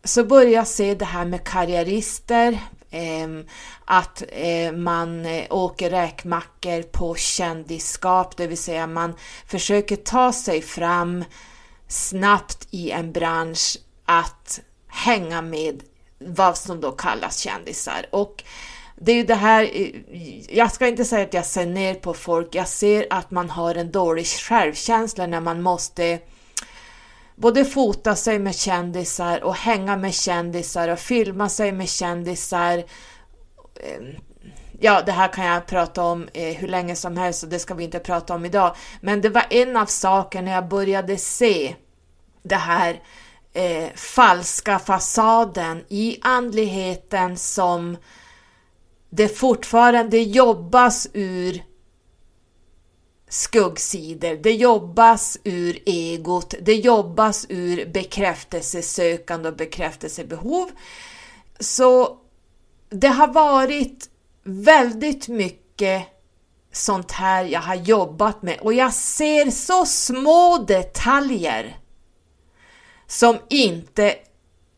så 0.04 0.24
började 0.24 0.52
jag 0.52 0.68
se 0.68 0.96
det 0.96 1.06
här 1.06 1.26
med 1.26 1.44
karriärister, 1.44 2.60
ehm, 2.92 3.46
att 3.86 4.24
eh, 4.30 4.72
man 4.72 5.26
eh, 5.26 5.46
åker 5.50 5.90
räkmackor 5.90 6.82
på 6.82 7.16
kändisskap, 7.16 8.38
det 8.38 8.48
vill 8.48 8.58
säga 8.58 8.88
man 8.88 9.14
försöker 9.48 9.96
ta 9.96 10.34
sig 10.34 10.62
fram 10.62 11.24
snabbt 11.88 12.68
i 12.72 12.92
en 12.92 13.12
bransch 13.12 13.78
att 14.06 14.60
hänga 14.88 15.42
med 15.42 15.84
vad 16.20 16.58
som 16.58 16.82
då 16.82 16.92
kallas 16.92 17.38
kändisar. 17.40 18.06
Och 18.12 18.44
det 18.96 19.12
är 19.12 19.16
ju 19.16 19.24
det 19.24 19.36
här, 19.36 19.70
eh, 19.74 20.56
jag 20.58 20.72
ska 20.72 20.88
inte 20.88 21.06
säga 21.06 21.26
att 21.26 21.34
jag 21.34 21.46
ser 21.46 21.66
ner 21.66 21.94
på 21.94 22.14
folk, 22.14 22.56
jag 22.56 22.68
ser 22.68 23.08
att 23.10 23.32
man 23.32 23.50
har 23.50 23.76
en 23.76 23.92
dålig 23.92 24.26
självkänsla 24.26 25.28
när 25.28 25.42
man 25.42 25.62
måste 25.62 26.20
både 27.36 27.66
fota 27.66 28.16
sig 28.16 28.40
med 28.40 28.56
kändisar 28.56 29.44
och 29.44 29.56
hänga 29.56 29.98
med 29.98 30.14
kändisar 30.14 30.90
och 30.90 31.00
filma 31.00 31.50
sig 31.50 31.72
med 31.72 31.90
kändisar. 31.90 32.78
Ehm, 32.78 34.16
ja, 34.80 35.02
det 35.06 35.12
här 35.12 35.28
kan 35.28 35.46
jag 35.46 35.66
prata 35.66 36.04
om 36.04 36.28
eh, 36.34 36.56
hur 36.56 36.68
länge 36.68 36.96
som 36.96 37.18
helst 37.18 37.44
och 37.44 37.50
det 37.50 37.60
ska 37.60 37.74
vi 37.74 37.84
inte 37.84 38.00
prata 38.00 38.36
om 38.36 38.46
idag. 38.46 38.76
Men 39.02 39.22
det 39.22 39.30
var 39.30 39.46
en 39.50 39.78
av 39.78 39.86
sakerna 39.86 40.52
jag 40.52 40.68
började 40.68 41.18
se 41.18 41.76
det 42.44 42.56
här 42.56 43.02
eh, 43.54 43.90
falska 43.96 44.80
fasaden 44.80 45.84
i 45.90 46.20
andligheten 46.22 47.38
som 47.38 47.98
det 49.10 49.28
fortfarande 49.28 50.18
jobbas 50.18 51.08
ur 51.14 51.64
skuggsidor, 53.34 54.36
det 54.36 54.52
jobbas 54.52 55.38
ur 55.44 55.80
egot, 55.86 56.54
det 56.62 56.74
jobbas 56.74 57.46
ur 57.50 57.86
bekräftelsesökande 57.86 59.50
och 59.50 59.56
bekräftelsebehov. 59.56 60.70
Så 61.60 62.18
det 62.90 63.08
har 63.08 63.28
varit 63.28 64.10
väldigt 64.44 65.28
mycket 65.28 66.04
sånt 66.72 67.12
här 67.12 67.46
jag 67.46 67.60
har 67.60 67.76
jobbat 67.76 68.42
med. 68.42 68.60
Och 68.60 68.74
jag 68.74 68.94
ser 68.94 69.52
så 69.52 69.86
små 69.86 70.58
detaljer 70.68 71.78
som 73.08 73.38
inte 73.50 74.16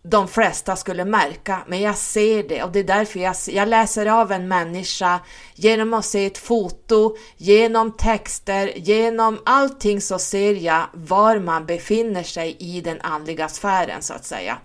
de 0.07 0.27
flesta 0.27 0.75
skulle 0.75 1.05
märka, 1.05 1.63
men 1.67 1.81
jag 1.81 1.97
ser 1.97 2.43
det 2.43 2.63
och 2.63 2.71
det 2.71 2.79
är 2.79 2.83
därför 2.83 3.19
jag, 3.19 3.35
jag 3.47 3.67
läser 3.67 4.05
av 4.05 4.31
en 4.31 4.47
människa 4.47 5.19
genom 5.55 5.93
att 5.93 6.05
se 6.05 6.25
ett 6.25 6.37
foto, 6.37 7.15
genom 7.37 7.91
texter, 7.91 8.71
genom 8.75 9.39
allting 9.45 10.01
så 10.01 10.19
ser 10.19 10.53
jag 10.53 10.83
var 10.93 11.39
man 11.39 11.65
befinner 11.65 12.23
sig 12.23 12.55
i 12.59 12.81
den 12.81 13.01
andliga 13.01 13.49
sfären 13.49 14.01
så 14.01 14.13
att 14.13 14.25
säga. 14.25 14.57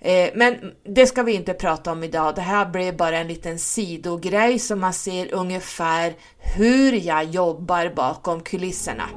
Eh, 0.00 0.30
men 0.34 0.72
det 0.84 1.06
ska 1.06 1.22
vi 1.22 1.32
inte 1.32 1.54
prata 1.54 1.92
om 1.92 2.04
idag. 2.04 2.34
Det 2.34 2.40
här 2.40 2.66
blev 2.66 2.96
bara 2.96 3.18
en 3.18 3.28
liten 3.28 3.58
sidogrej 3.58 4.58
så 4.58 4.76
man 4.76 4.92
ser 4.92 5.34
ungefär 5.34 6.14
hur 6.38 6.92
jag 6.92 7.24
jobbar 7.24 7.92
bakom 7.96 8.40
kulisserna. 8.40 9.08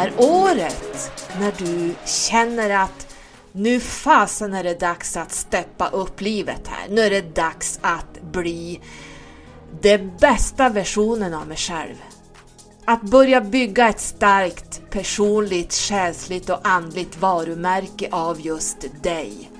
Här 0.00 0.12
året 0.18 1.12
när 1.40 1.52
du 1.58 1.94
känner 2.06 2.70
att 2.70 3.16
nu 3.52 3.80
fasen 3.80 4.54
är 4.54 4.64
det 4.64 4.80
dags 4.80 5.16
att 5.16 5.32
steppa 5.32 5.88
upp 5.88 6.20
livet 6.20 6.68
här. 6.68 6.88
Nu 6.88 7.00
är 7.00 7.10
det 7.10 7.34
dags 7.34 7.78
att 7.82 8.22
bli 8.22 8.80
den 9.80 10.12
bästa 10.20 10.68
versionen 10.68 11.34
av 11.34 11.48
mig 11.48 11.56
själv. 11.56 11.94
Att 12.84 13.02
börja 13.02 13.40
bygga 13.40 13.88
ett 13.88 14.00
starkt 14.00 14.90
personligt, 14.90 15.72
själsligt 15.72 16.50
och 16.50 16.68
andligt 16.68 17.20
varumärke 17.20 18.08
av 18.12 18.40
just 18.40 19.02
dig. 19.02 19.50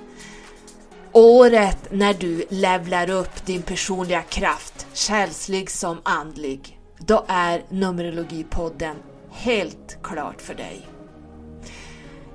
Året 1.11 1.91
när 1.91 2.13
du 2.13 2.45
levlar 2.49 3.09
upp 3.09 3.45
din 3.45 3.61
personliga 3.61 4.21
kraft, 4.21 4.87
själslig 4.93 5.71
som 5.71 6.01
andlig. 6.03 6.79
Då 6.97 7.25
är 7.27 7.63
Numerologipodden 7.69 8.95
helt 9.31 9.97
klart 10.03 10.41
för 10.41 10.53
dig. 10.53 10.87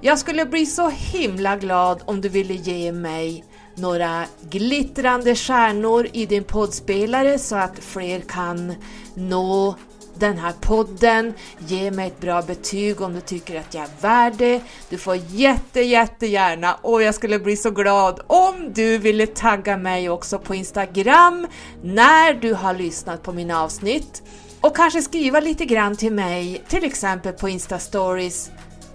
Jag 0.00 0.18
skulle 0.18 0.46
bli 0.46 0.66
så 0.66 0.88
himla 0.88 1.56
glad 1.56 2.02
om 2.04 2.20
du 2.20 2.28
ville 2.28 2.54
ge 2.54 2.92
mig 2.92 3.44
några 3.74 4.24
glittrande 4.50 5.34
stjärnor 5.34 6.06
i 6.12 6.26
din 6.26 6.44
poddspelare 6.44 7.38
så 7.38 7.56
att 7.56 7.78
fler 7.78 8.20
kan 8.20 8.74
nå 9.14 9.74
den 10.18 10.38
här 10.38 10.52
podden. 10.60 11.34
Ge 11.58 11.90
mig 11.90 12.06
ett 12.06 12.20
bra 12.20 12.42
betyg 12.42 13.00
om 13.00 13.14
du 13.14 13.20
tycker 13.20 13.60
att 13.60 13.74
jag 13.74 13.84
är 13.84 14.00
värd 14.00 14.34
det. 14.38 14.60
Du 14.88 14.98
får 14.98 15.16
jätte, 15.16 15.80
jättegärna 15.80 16.74
och 16.74 17.02
jag 17.02 17.14
skulle 17.14 17.38
bli 17.38 17.56
så 17.56 17.70
glad 17.70 18.20
om 18.26 18.72
du 18.72 18.98
ville 18.98 19.26
tagga 19.26 19.76
mig 19.76 20.10
också 20.10 20.38
på 20.38 20.54
Instagram 20.54 21.46
när 21.82 22.34
du 22.34 22.54
har 22.54 22.74
lyssnat 22.74 23.22
på 23.22 23.32
mina 23.32 23.62
avsnitt 23.62 24.22
och 24.66 24.76
kanske 24.76 25.02
skriva 25.02 25.40
lite 25.40 25.64
grann 25.64 25.96
till 25.96 26.12
mig, 26.12 26.62
till 26.68 26.84
exempel 26.84 27.32
på 27.32 27.48
Insta 27.48 27.78
Stories 27.78 28.50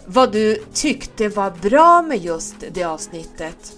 vad 0.06 0.32
du 0.32 0.64
tyckte 0.74 1.30
var 1.30 1.52
bra 1.52 2.02
med 2.02 2.18
just 2.18 2.56
det 2.72 2.84
avsnittet. 2.84 3.74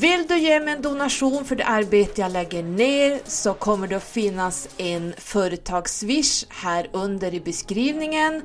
Vill 0.00 0.26
du 0.28 0.38
ge 0.38 0.60
mig 0.60 0.74
en 0.74 0.82
donation 0.82 1.44
för 1.44 1.56
det 1.56 1.64
arbete 1.64 2.20
jag 2.20 2.32
lägger 2.32 2.62
ner 2.62 3.20
så 3.24 3.54
kommer 3.54 3.86
det 3.86 3.96
att 3.96 4.02
finnas 4.02 4.68
en 4.76 5.14
företagswish 5.18 6.46
här 6.48 6.90
under 6.92 7.34
i 7.34 7.40
beskrivningen. 7.40 8.42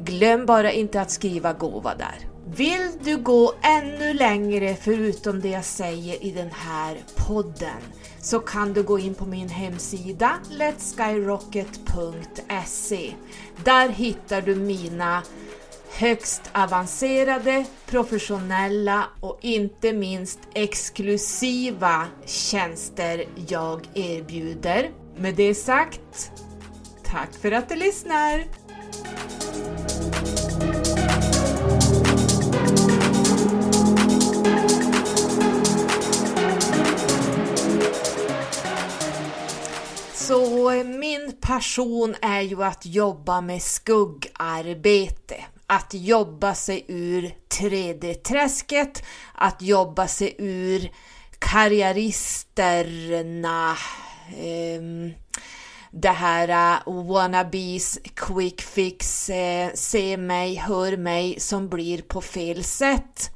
Glöm 0.00 0.46
bara 0.46 0.72
inte 0.72 1.00
att 1.00 1.10
skriva 1.10 1.52
gåva 1.52 1.94
där. 1.94 2.28
Vill 2.56 2.90
du 3.02 3.16
gå 3.16 3.54
ännu 3.62 4.14
längre 4.14 4.76
förutom 4.82 5.40
det 5.40 5.48
jag 5.48 5.64
säger 5.64 6.24
i 6.24 6.30
den 6.30 6.50
här 6.50 6.98
podden 7.16 7.80
så 8.22 8.40
kan 8.40 8.72
du 8.72 8.82
gå 8.82 8.98
in 8.98 9.14
på 9.14 9.26
min 9.26 9.48
hemsida 9.48 10.32
letskyrocket.se. 10.50 13.14
Där 13.64 13.88
hittar 13.88 14.42
du 14.42 14.54
mina 14.54 15.22
högst 15.92 16.42
avancerade, 16.52 17.64
professionella 17.86 19.04
och 19.20 19.38
inte 19.40 19.92
minst 19.92 20.38
exklusiva 20.54 22.06
tjänster 22.26 23.24
jag 23.48 23.88
erbjuder. 23.94 24.90
Med 25.16 25.34
det 25.34 25.54
sagt, 25.54 26.32
tack 27.04 27.34
för 27.42 27.52
att 27.52 27.68
du 27.68 27.74
lyssnar! 27.74 28.44
Så 40.30 40.70
min 40.84 41.32
passion 41.40 42.14
är 42.22 42.40
ju 42.40 42.64
att 42.64 42.86
jobba 42.86 43.40
med 43.40 43.62
skuggarbete 43.62 45.44
att 45.66 45.94
jobba 45.94 46.54
sig 46.54 46.84
ur 46.88 47.34
3D-träsket, 47.48 49.02
att 49.34 49.62
jobba 49.62 50.08
sig 50.08 50.34
ur 50.38 50.90
karriäristerna, 51.38 53.76
eh, 54.30 54.82
det 55.90 56.08
här 56.08 56.48
uh, 56.48 56.78
wannabes, 57.06 57.98
quick 58.14 58.60
fix, 58.60 59.30
eh, 59.30 59.70
se 59.74 60.16
mig, 60.16 60.54
hör 60.54 60.96
mig 60.96 61.40
som 61.40 61.68
blir 61.68 62.02
på 62.02 62.20
fel 62.20 62.64
sätt. 62.64 63.30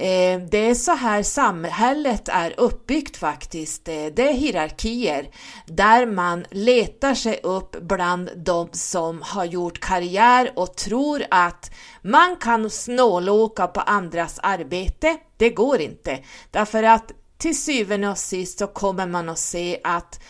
Eh, 0.00 0.40
det 0.40 0.58
är 0.58 0.74
så 0.74 0.92
här 0.92 1.22
samhället 1.22 2.28
är 2.28 2.54
uppbyggt 2.56 3.16
faktiskt. 3.16 3.88
Eh, 3.88 3.94
det 3.94 4.28
är 4.30 4.32
hierarkier 4.32 5.30
där 5.66 6.06
man 6.06 6.46
letar 6.50 7.14
sig 7.14 7.40
upp 7.42 7.76
bland 7.80 8.30
de 8.36 8.68
som 8.72 9.22
har 9.22 9.44
gjort 9.44 9.80
karriär 9.80 10.52
och 10.56 10.76
tror 10.76 11.24
att 11.30 11.70
man 12.02 12.36
kan 12.36 12.70
snålåka 12.70 13.66
på 13.66 13.80
andras 13.80 14.38
arbete. 14.42 15.16
Det 15.36 15.50
går 15.50 15.80
inte, 15.80 16.18
därför 16.50 16.82
att 16.82 17.12
till 17.38 17.58
syvende 17.62 18.08
och 18.08 18.18
sist 18.18 18.58
så 18.58 18.66
kommer 18.66 19.06
man 19.06 19.28
att 19.28 19.38
se 19.38 19.80
att 19.84 20.20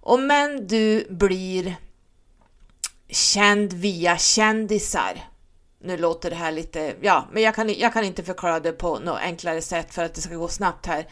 om 0.00 0.28
du 0.68 1.06
blir 1.10 1.76
känd 3.08 3.72
via 3.72 4.18
kändisar 4.18 5.24
nu 5.82 5.96
låter 5.96 6.30
det 6.30 6.36
här 6.36 6.52
lite, 6.52 6.94
ja, 7.00 7.28
men 7.32 7.42
jag 7.42 7.54
kan, 7.54 7.74
jag 7.74 7.92
kan 7.92 8.04
inte 8.04 8.22
förklara 8.22 8.60
det 8.60 8.72
på 8.72 8.98
något 8.98 9.20
enklare 9.20 9.62
sätt 9.62 9.94
för 9.94 10.04
att 10.04 10.14
det 10.14 10.20
ska 10.20 10.34
gå 10.34 10.48
snabbt 10.48 10.86
här 10.86 11.06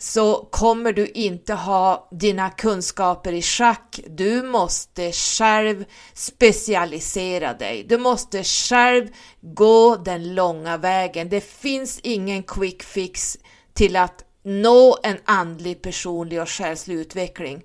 så 0.00 0.48
kommer 0.50 0.92
du 0.92 1.06
inte 1.06 1.54
ha 1.54 2.08
dina 2.10 2.50
kunskaper 2.50 3.32
i 3.32 3.42
schack. 3.42 4.00
Du 4.06 4.42
måste 4.42 5.12
själv 5.12 5.84
specialisera 6.14 7.54
dig. 7.54 7.84
Du 7.88 7.98
måste 7.98 8.44
själv 8.44 9.08
gå 9.40 9.96
den 9.96 10.34
långa 10.34 10.76
vägen. 10.76 11.28
Det 11.28 11.40
finns 11.40 12.00
ingen 12.02 12.42
quick 12.42 12.82
fix 12.82 13.38
till 13.74 13.96
att 13.96 14.24
nå 14.44 14.98
en 15.02 15.16
andlig, 15.24 15.82
personlig 15.82 16.42
och 16.42 16.48
själslig 16.48 16.94
utveckling. 16.94 17.62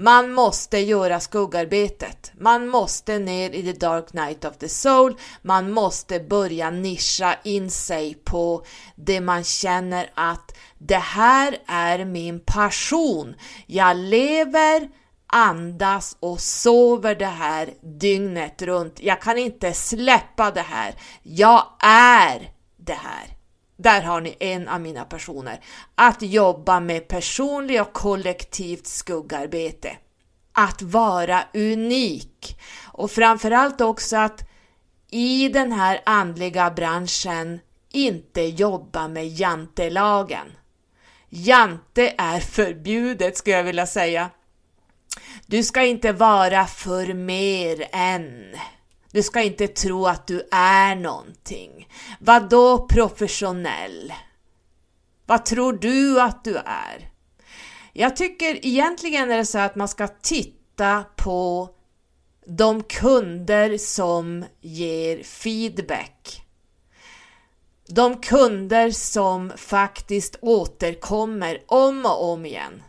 Man 0.00 0.32
måste 0.32 0.78
göra 0.78 1.20
skuggarbetet. 1.20 2.32
Man 2.40 2.68
måste 2.68 3.18
ner 3.18 3.50
i 3.50 3.62
the 3.62 3.72
dark 3.72 4.12
night 4.12 4.44
of 4.44 4.58
the 4.58 4.68
soul. 4.68 5.16
Man 5.42 5.70
måste 5.70 6.20
börja 6.20 6.70
nischa 6.70 7.36
in 7.44 7.70
sig 7.70 8.14
på 8.14 8.64
det 8.96 9.20
man 9.20 9.44
känner 9.44 10.10
att 10.14 10.56
det 10.78 10.98
här 10.98 11.58
är 11.66 12.04
min 12.04 12.40
passion. 12.40 13.34
Jag 13.66 13.96
lever, 13.96 14.88
andas 15.26 16.16
och 16.20 16.40
sover 16.40 17.14
det 17.14 17.26
här 17.26 17.74
dygnet 18.00 18.62
runt. 18.62 19.00
Jag 19.00 19.22
kan 19.22 19.38
inte 19.38 19.72
släppa 19.72 20.50
det 20.50 20.60
här. 20.60 20.94
Jag 21.22 21.66
är 21.84 22.50
det 22.76 22.98
här. 23.02 23.37
Där 23.78 24.02
har 24.02 24.20
ni 24.20 24.36
en 24.40 24.68
av 24.68 24.80
mina 24.80 25.04
personer. 25.04 25.60
Att 25.94 26.22
jobba 26.22 26.80
med 26.80 27.08
personligt 27.08 27.80
och 27.80 27.92
kollektivt 27.92 28.86
skuggarbete. 28.86 29.96
Att 30.52 30.82
vara 30.82 31.44
unik. 31.54 32.58
Och 32.84 33.10
framförallt 33.10 33.80
också 33.80 34.16
att 34.16 34.48
i 35.10 35.48
den 35.48 35.72
här 35.72 36.00
andliga 36.06 36.70
branschen 36.70 37.60
inte 37.92 38.42
jobba 38.42 39.08
med 39.08 39.28
jantelagen. 39.28 40.52
Jante 41.28 42.14
är 42.18 42.40
förbjudet 42.40 43.36
skulle 43.36 43.56
jag 43.56 43.64
vilja 43.64 43.86
säga. 43.86 44.30
Du 45.46 45.62
ska 45.62 45.82
inte 45.82 46.12
vara 46.12 46.66
för 46.66 47.14
mer 47.14 47.88
än. 47.92 48.56
Du 49.12 49.22
ska 49.22 49.42
inte 49.42 49.68
tro 49.68 50.06
att 50.06 50.26
du 50.26 50.48
är 50.52 50.96
någonting. 50.96 51.88
Vadå 52.20 52.86
professionell? 52.86 54.12
Vad 55.26 55.44
tror 55.44 55.72
du 55.72 56.20
att 56.20 56.44
du 56.44 56.56
är? 56.56 57.10
Jag 57.92 58.16
tycker 58.16 58.66
egentligen 58.66 59.30
är 59.30 59.36
det 59.36 59.46
så 59.46 59.58
att 59.58 59.76
man 59.76 59.88
ska 59.88 60.08
titta 60.08 61.04
på 61.16 61.70
de 62.46 62.82
kunder 62.82 63.78
som 63.78 64.44
ger 64.60 65.22
feedback. 65.22 66.42
De 67.88 68.16
kunder 68.16 68.90
som 68.90 69.52
faktiskt 69.56 70.36
återkommer 70.40 71.62
om 71.66 72.06
och 72.06 72.32
om 72.32 72.46
igen. 72.46 72.82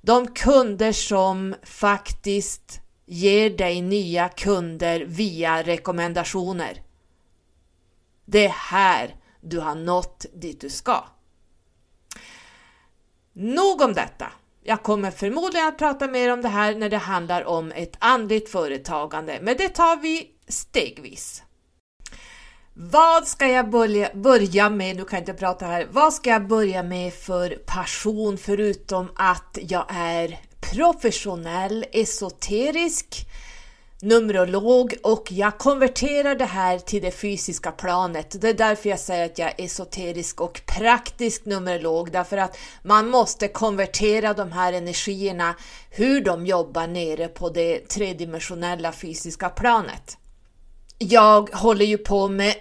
De 0.00 0.26
kunder 0.26 0.92
som 0.92 1.54
faktiskt 1.62 2.80
ger 3.06 3.50
dig 3.50 3.80
nya 3.80 4.28
kunder 4.28 5.00
via 5.00 5.62
rekommendationer. 5.62 6.82
Det 8.24 8.44
är 8.44 8.54
här 8.70 9.16
du 9.40 9.58
har 9.58 9.74
nått 9.74 10.26
dit 10.34 10.60
du 10.60 10.70
ska. 10.70 11.04
Nog 13.32 13.80
om 13.80 13.92
detta. 13.94 14.32
Jag 14.62 14.82
kommer 14.82 15.10
förmodligen 15.10 15.68
att 15.68 15.78
prata 15.78 16.08
mer 16.08 16.32
om 16.32 16.42
det 16.42 16.48
här 16.48 16.74
när 16.74 16.88
det 16.88 16.96
handlar 16.96 17.44
om 17.44 17.72
ett 17.72 17.96
andligt 17.98 18.48
företagande, 18.48 19.38
men 19.42 19.56
det 19.56 19.68
tar 19.68 19.96
vi 19.96 20.30
stegvis. 20.48 21.42
Vad 22.74 23.26
ska 23.26 23.46
jag 23.46 23.70
börja, 23.70 24.10
börja 24.14 24.70
med? 24.70 24.96
Du 24.96 25.04
kan 25.04 25.18
inte 25.18 25.34
prata 25.34 25.66
här. 25.66 25.86
Vad 25.90 26.12
ska 26.12 26.30
jag 26.30 26.46
börja 26.46 26.82
med 26.82 27.14
för 27.14 27.50
passion 27.66 28.38
förutom 28.38 29.08
att 29.14 29.58
jag 29.62 29.84
är 29.88 30.38
professionell 30.72 31.84
esoterisk 31.92 33.26
Numerolog 34.02 34.94
och 35.02 35.32
jag 35.32 35.58
konverterar 35.58 36.34
det 36.34 36.44
här 36.44 36.78
till 36.78 37.02
det 37.02 37.10
fysiska 37.10 37.72
planet. 37.72 38.40
Det 38.40 38.48
är 38.48 38.54
därför 38.54 38.88
jag 38.88 39.00
säger 39.00 39.24
att 39.26 39.38
jag 39.38 39.48
är 39.48 39.64
esoterisk 39.64 40.40
och 40.40 40.60
praktisk 40.66 41.44
numerolog, 41.44 42.12
därför 42.12 42.36
att 42.36 42.58
man 42.82 43.08
måste 43.08 43.48
konvertera 43.48 44.34
de 44.34 44.52
här 44.52 44.72
energierna, 44.72 45.54
hur 45.90 46.20
de 46.20 46.46
jobbar 46.46 46.86
nere 46.86 47.28
på 47.28 47.48
det 47.48 47.88
tredimensionella 47.88 48.92
fysiska 48.92 49.48
planet. 49.48 50.18
Jag 50.98 51.50
håller 51.50 51.84
ju 51.84 51.98
på 51.98 52.28
med 52.28 52.54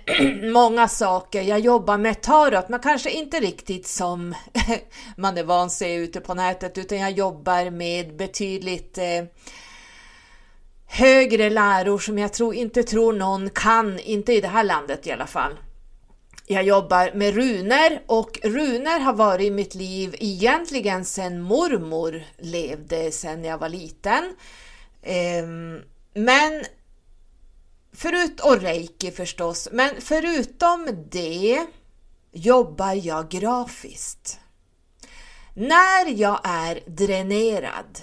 många 0.53 0.87
saker. 0.87 1.41
Jag 1.41 1.59
jobbar 1.59 1.97
med 1.97 2.21
tarot, 2.21 2.69
men 2.69 2.79
kanske 2.79 3.11
inte 3.11 3.39
riktigt 3.39 3.87
som 3.87 4.35
man 5.17 5.37
är 5.37 5.43
van 5.43 5.65
att 5.65 5.71
se 5.71 5.95
ute 5.95 6.21
på 6.21 6.33
nätet, 6.33 6.77
utan 6.77 6.97
jag 6.97 7.11
jobbar 7.11 7.69
med 7.69 8.15
betydligt 8.15 8.97
eh, 8.97 9.23
högre 10.85 11.49
läror 11.49 11.99
som 11.99 12.17
jag 12.17 12.33
tror, 12.33 12.55
inte 12.55 12.83
tror 12.83 13.13
någon 13.13 13.49
kan, 13.49 13.99
inte 13.99 14.33
i 14.33 14.41
det 14.41 14.47
här 14.47 14.63
landet 14.63 15.07
i 15.07 15.11
alla 15.11 15.27
fall. 15.27 15.51
Jag 16.47 16.63
jobbar 16.63 17.11
med 17.13 17.35
runor 17.35 18.01
och 18.07 18.39
runor 18.43 18.99
har 18.99 19.13
varit 19.13 19.47
i 19.47 19.51
mitt 19.51 19.75
liv 19.75 20.15
egentligen 20.19 21.05
sedan 21.05 21.41
mormor 21.41 22.23
levde, 22.37 23.11
sedan 23.11 23.43
jag 23.43 23.57
var 23.57 23.69
liten. 23.69 24.35
Ehm, 25.03 25.81
men 26.13 26.63
förut, 27.95 28.39
och 28.39 28.61
reiki 28.61 29.11
förstås, 29.11 29.69
men 29.71 29.91
förutom 29.99 31.05
det 31.11 31.65
jobbar 32.31 32.93
jag 32.93 33.29
grafiskt. 33.29 34.39
När 35.53 36.19
jag 36.19 36.39
är 36.43 36.79
dränerad, 36.87 37.99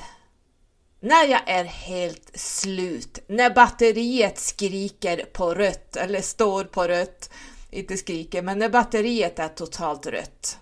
när 1.01 1.25
jag 1.25 1.41
är 1.47 1.65
helt 1.65 2.31
slut, 2.35 3.19
när 3.29 3.55
batteriet 3.55 4.39
skriker 4.39 5.25
på 5.33 5.55
rött 5.55 5.97
eller 5.97 6.21
står 6.21 6.65
på 6.65 6.89
rött, 6.89 7.31
inte 7.71 7.97
skriker, 7.97 8.43
men 8.43 8.59
när 8.59 8.69
batteriet 8.69 9.39
är 9.39 9.49
totalt 9.49 10.07
rött. 10.07 10.59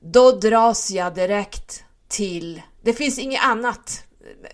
Då 0.00 0.32
dras 0.32 0.90
jag 0.90 1.14
direkt 1.14 1.84
till, 2.08 2.62
det 2.82 2.92
finns 2.92 3.18
inget 3.18 3.44
annat. 3.44 4.04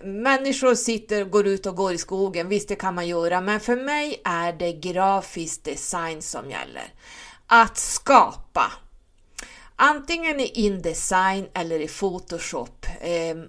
Människor 0.03 0.75
sitter 0.75 1.21
och 1.21 1.29
går 1.29 1.47
ut 1.47 1.65
och 1.65 1.75
går 1.75 1.93
i 1.93 1.97
skogen, 1.97 2.49
visst 2.49 2.67
det 2.67 2.75
kan 2.75 2.95
man 2.95 3.07
göra, 3.07 3.41
men 3.41 3.59
för 3.59 3.75
mig 3.75 4.21
är 4.23 4.53
det 4.53 4.73
grafisk 4.73 5.63
design 5.63 6.21
som 6.21 6.49
gäller. 6.49 6.93
Att 7.47 7.77
skapa. 7.77 8.71
Antingen 9.75 10.39
i 10.39 10.45
Indesign 10.45 11.47
eller 11.53 11.79
i 11.79 11.87
Photoshop. 11.87 12.85
Ehm, 13.01 13.45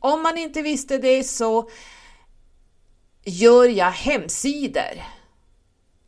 om 0.00 0.22
man 0.22 0.38
inte 0.38 0.62
visste 0.62 0.98
det 0.98 1.24
så 1.24 1.70
gör 3.24 3.68
jag 3.68 3.90
hemsidor. 3.90 5.02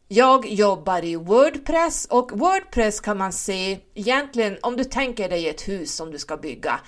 Jag 0.08 0.48
jobbar 0.48 1.04
i 1.04 1.16
Wordpress 1.16 2.04
och 2.04 2.38
Wordpress 2.38 3.00
kan 3.00 3.18
man 3.18 3.32
se 3.32 3.78
egentligen 3.94 4.58
om 4.62 4.76
du 4.76 4.84
tänker 4.84 5.28
dig 5.28 5.48
ett 5.48 5.68
hus 5.68 5.94
som 5.94 6.10
du 6.10 6.18
ska 6.18 6.36
bygga. 6.36 6.80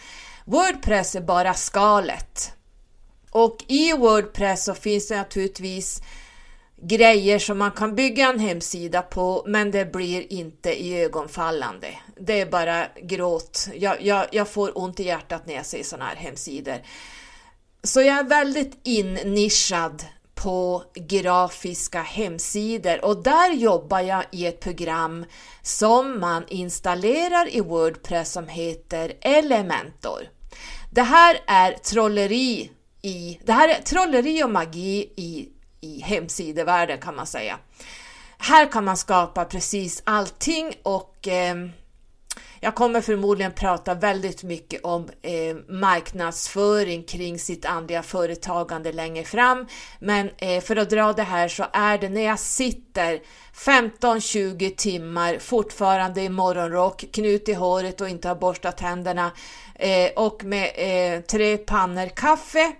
Wordpress 0.44 1.14
är 1.14 1.20
bara 1.20 1.54
skalet. 1.54 2.52
Och 3.30 3.64
i 3.68 3.92
Wordpress 3.92 4.64
så 4.64 4.74
finns 4.74 5.08
det 5.08 5.16
naturligtvis 5.16 6.02
grejer 6.82 7.38
som 7.38 7.58
man 7.58 7.70
kan 7.70 7.94
bygga 7.94 8.28
en 8.28 8.38
hemsida 8.38 9.02
på, 9.02 9.44
men 9.46 9.70
det 9.70 9.92
blir 9.92 10.32
inte 10.32 10.82
i 10.82 11.04
ögonfallande. 11.04 11.98
Det 12.16 12.40
är 12.40 12.46
bara 12.46 12.86
gråt. 13.02 13.68
Jag, 13.74 14.02
jag, 14.02 14.26
jag 14.32 14.48
får 14.48 14.78
ont 14.78 15.00
i 15.00 15.04
hjärtat 15.04 15.46
när 15.46 15.54
jag 15.54 15.66
ser 15.66 15.82
sådana 15.82 16.04
här 16.04 16.16
hemsidor. 16.16 16.76
Så 17.82 18.00
jag 18.00 18.18
är 18.18 18.24
väldigt 18.24 18.78
innischad 18.82 20.04
på 20.42 20.84
grafiska 20.94 22.02
hemsidor 22.02 23.04
och 23.04 23.22
där 23.22 23.52
jobbar 23.52 24.00
jag 24.00 24.24
i 24.32 24.46
ett 24.46 24.60
program 24.60 25.24
som 25.62 26.20
man 26.20 26.44
installerar 26.48 27.54
i 27.56 27.60
Wordpress 27.60 28.32
som 28.32 28.48
heter 28.48 29.12
Elementor. 29.20 30.20
Det 30.90 31.02
här 31.02 31.40
är 31.46 31.72
trolleri 31.72 32.70
i, 33.02 33.40
det 33.44 33.52
här 33.52 33.68
är 33.68 33.82
trolleri 33.82 34.44
och 34.44 34.50
magi 34.50 35.12
i 35.16 35.48
i 35.80 36.00
hemsidevärlden 36.00 36.98
kan 36.98 37.16
man 37.16 37.26
säga. 37.26 37.58
Här 38.38 38.72
kan 38.72 38.84
man 38.84 38.96
skapa 38.96 39.44
precis 39.44 40.02
allting 40.06 40.72
och 40.82 41.28
eh, 41.28 41.56
jag 42.62 42.74
kommer 42.74 43.00
förmodligen 43.00 43.52
prata 43.52 43.94
väldigt 43.94 44.42
mycket 44.42 44.84
om 44.84 45.08
eh, 45.22 45.56
marknadsföring 45.68 47.02
kring 47.02 47.38
sitt 47.38 47.64
andliga 47.64 48.02
företagande 48.02 48.92
längre 48.92 49.24
fram. 49.24 49.66
Men 49.98 50.30
eh, 50.38 50.62
för 50.62 50.76
att 50.76 50.90
dra 50.90 51.12
det 51.12 51.22
här 51.22 51.48
så 51.48 51.66
är 51.72 51.98
det 51.98 52.08
när 52.08 52.20
jag 52.20 52.38
sitter 52.38 53.20
15-20 53.54 54.74
timmar 54.76 55.38
fortfarande 55.38 56.22
i 56.22 56.28
morgonrock, 56.28 57.04
knut 57.12 57.48
i 57.48 57.52
håret 57.52 58.00
och 58.00 58.08
inte 58.08 58.28
har 58.28 58.34
borstat 58.34 58.76
tänderna 58.76 59.30
eh, 59.74 60.10
och 60.16 60.44
med 60.44 60.70
eh, 60.74 61.20
tre 61.20 61.56
pannor 61.56 62.06
kaffe. 62.06 62.72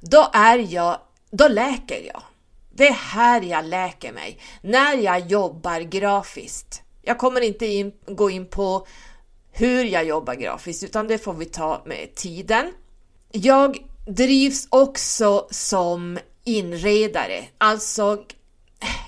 Då 0.00 0.30
är 0.32 0.58
jag 0.58 0.98
då 1.30 1.48
läker 1.48 2.02
jag. 2.06 2.22
Det 2.70 2.88
är 2.88 2.92
här 2.92 3.42
jag 3.42 3.64
läker 3.64 4.12
mig, 4.12 4.40
när 4.60 4.94
jag 4.94 5.20
jobbar 5.20 5.80
grafiskt. 5.80 6.82
Jag 7.08 7.18
kommer 7.18 7.40
inte 7.40 7.66
in, 7.66 7.92
gå 8.06 8.30
in 8.30 8.46
på 8.46 8.86
hur 9.52 9.84
jag 9.84 10.04
jobbar 10.04 10.34
grafiskt, 10.34 10.82
utan 10.82 11.08
det 11.08 11.18
får 11.18 11.34
vi 11.34 11.44
ta 11.44 11.82
med 11.86 12.14
tiden. 12.14 12.72
Jag 13.32 13.78
drivs 14.06 14.66
också 14.70 15.48
som 15.50 16.18
inredare, 16.44 17.44
alltså 17.58 18.24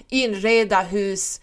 inreda 0.08 0.82
hus 0.82 1.40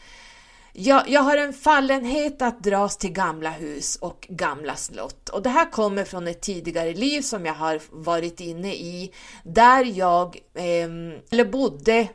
jag, 0.79 1.09
jag 1.09 1.21
har 1.21 1.37
en 1.37 1.53
fallenhet 1.53 2.41
att 2.41 2.63
dras 2.63 2.97
till 2.97 3.11
gamla 3.11 3.51
hus 3.51 3.95
och 3.95 4.27
gamla 4.29 4.75
slott 4.75 5.29
och 5.29 5.41
det 5.41 5.49
här 5.49 5.71
kommer 5.71 6.03
från 6.03 6.27
ett 6.27 6.41
tidigare 6.41 6.93
liv 6.93 7.21
som 7.21 7.45
jag 7.45 7.53
har 7.53 7.81
varit 7.89 8.39
inne 8.39 8.73
i 8.73 9.13
där 9.43 9.85
jag 9.85 10.37
eh, 10.53 10.89
eller 11.31 11.45
bodde 11.45 12.07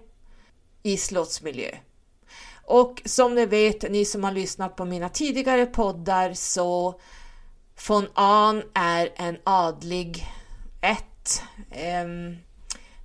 i 0.82 0.96
slottsmiljö. 0.96 1.70
Och 2.72 3.02
som 3.04 3.34
ni 3.34 3.46
vet, 3.46 3.90
ni 3.90 4.04
som 4.04 4.24
har 4.24 4.32
lyssnat 4.32 4.76
på 4.76 4.84
mina 4.84 5.08
tidigare 5.08 5.66
poddar 5.66 6.34
så 6.34 7.00
von 7.88 8.08
Ahn 8.14 8.62
är 8.74 9.12
en 9.16 9.36
adlig 9.44 10.26
ett. 10.80 11.42
Um, 12.04 12.36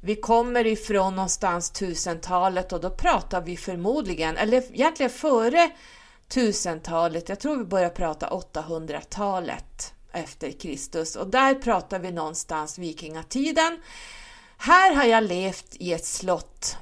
vi 0.01 0.15
kommer 0.15 0.67
ifrån 0.67 1.15
någonstans 1.15 1.71
tusentalet 1.71 2.73
och 2.73 2.81
då 2.81 2.89
pratar 2.89 3.41
vi 3.41 3.57
förmodligen, 3.57 4.37
eller 4.37 4.57
egentligen 4.73 5.09
före 5.09 5.69
tusentalet, 6.27 7.29
jag 7.29 7.39
tror 7.39 7.57
vi 7.57 7.63
börjar 7.63 7.89
prata 7.89 8.29
800-talet 8.29 9.93
efter 10.11 10.51
Kristus 10.51 11.15
och 11.15 11.27
där 11.27 11.55
pratar 11.55 11.99
vi 11.99 12.11
någonstans 12.11 12.77
vikingatiden. 12.77 13.79
Här 14.57 14.95
har 14.95 15.03
jag 15.03 15.23
levt 15.23 15.75
i 15.79 15.93
ett 15.93 16.05
slott. 16.05 16.77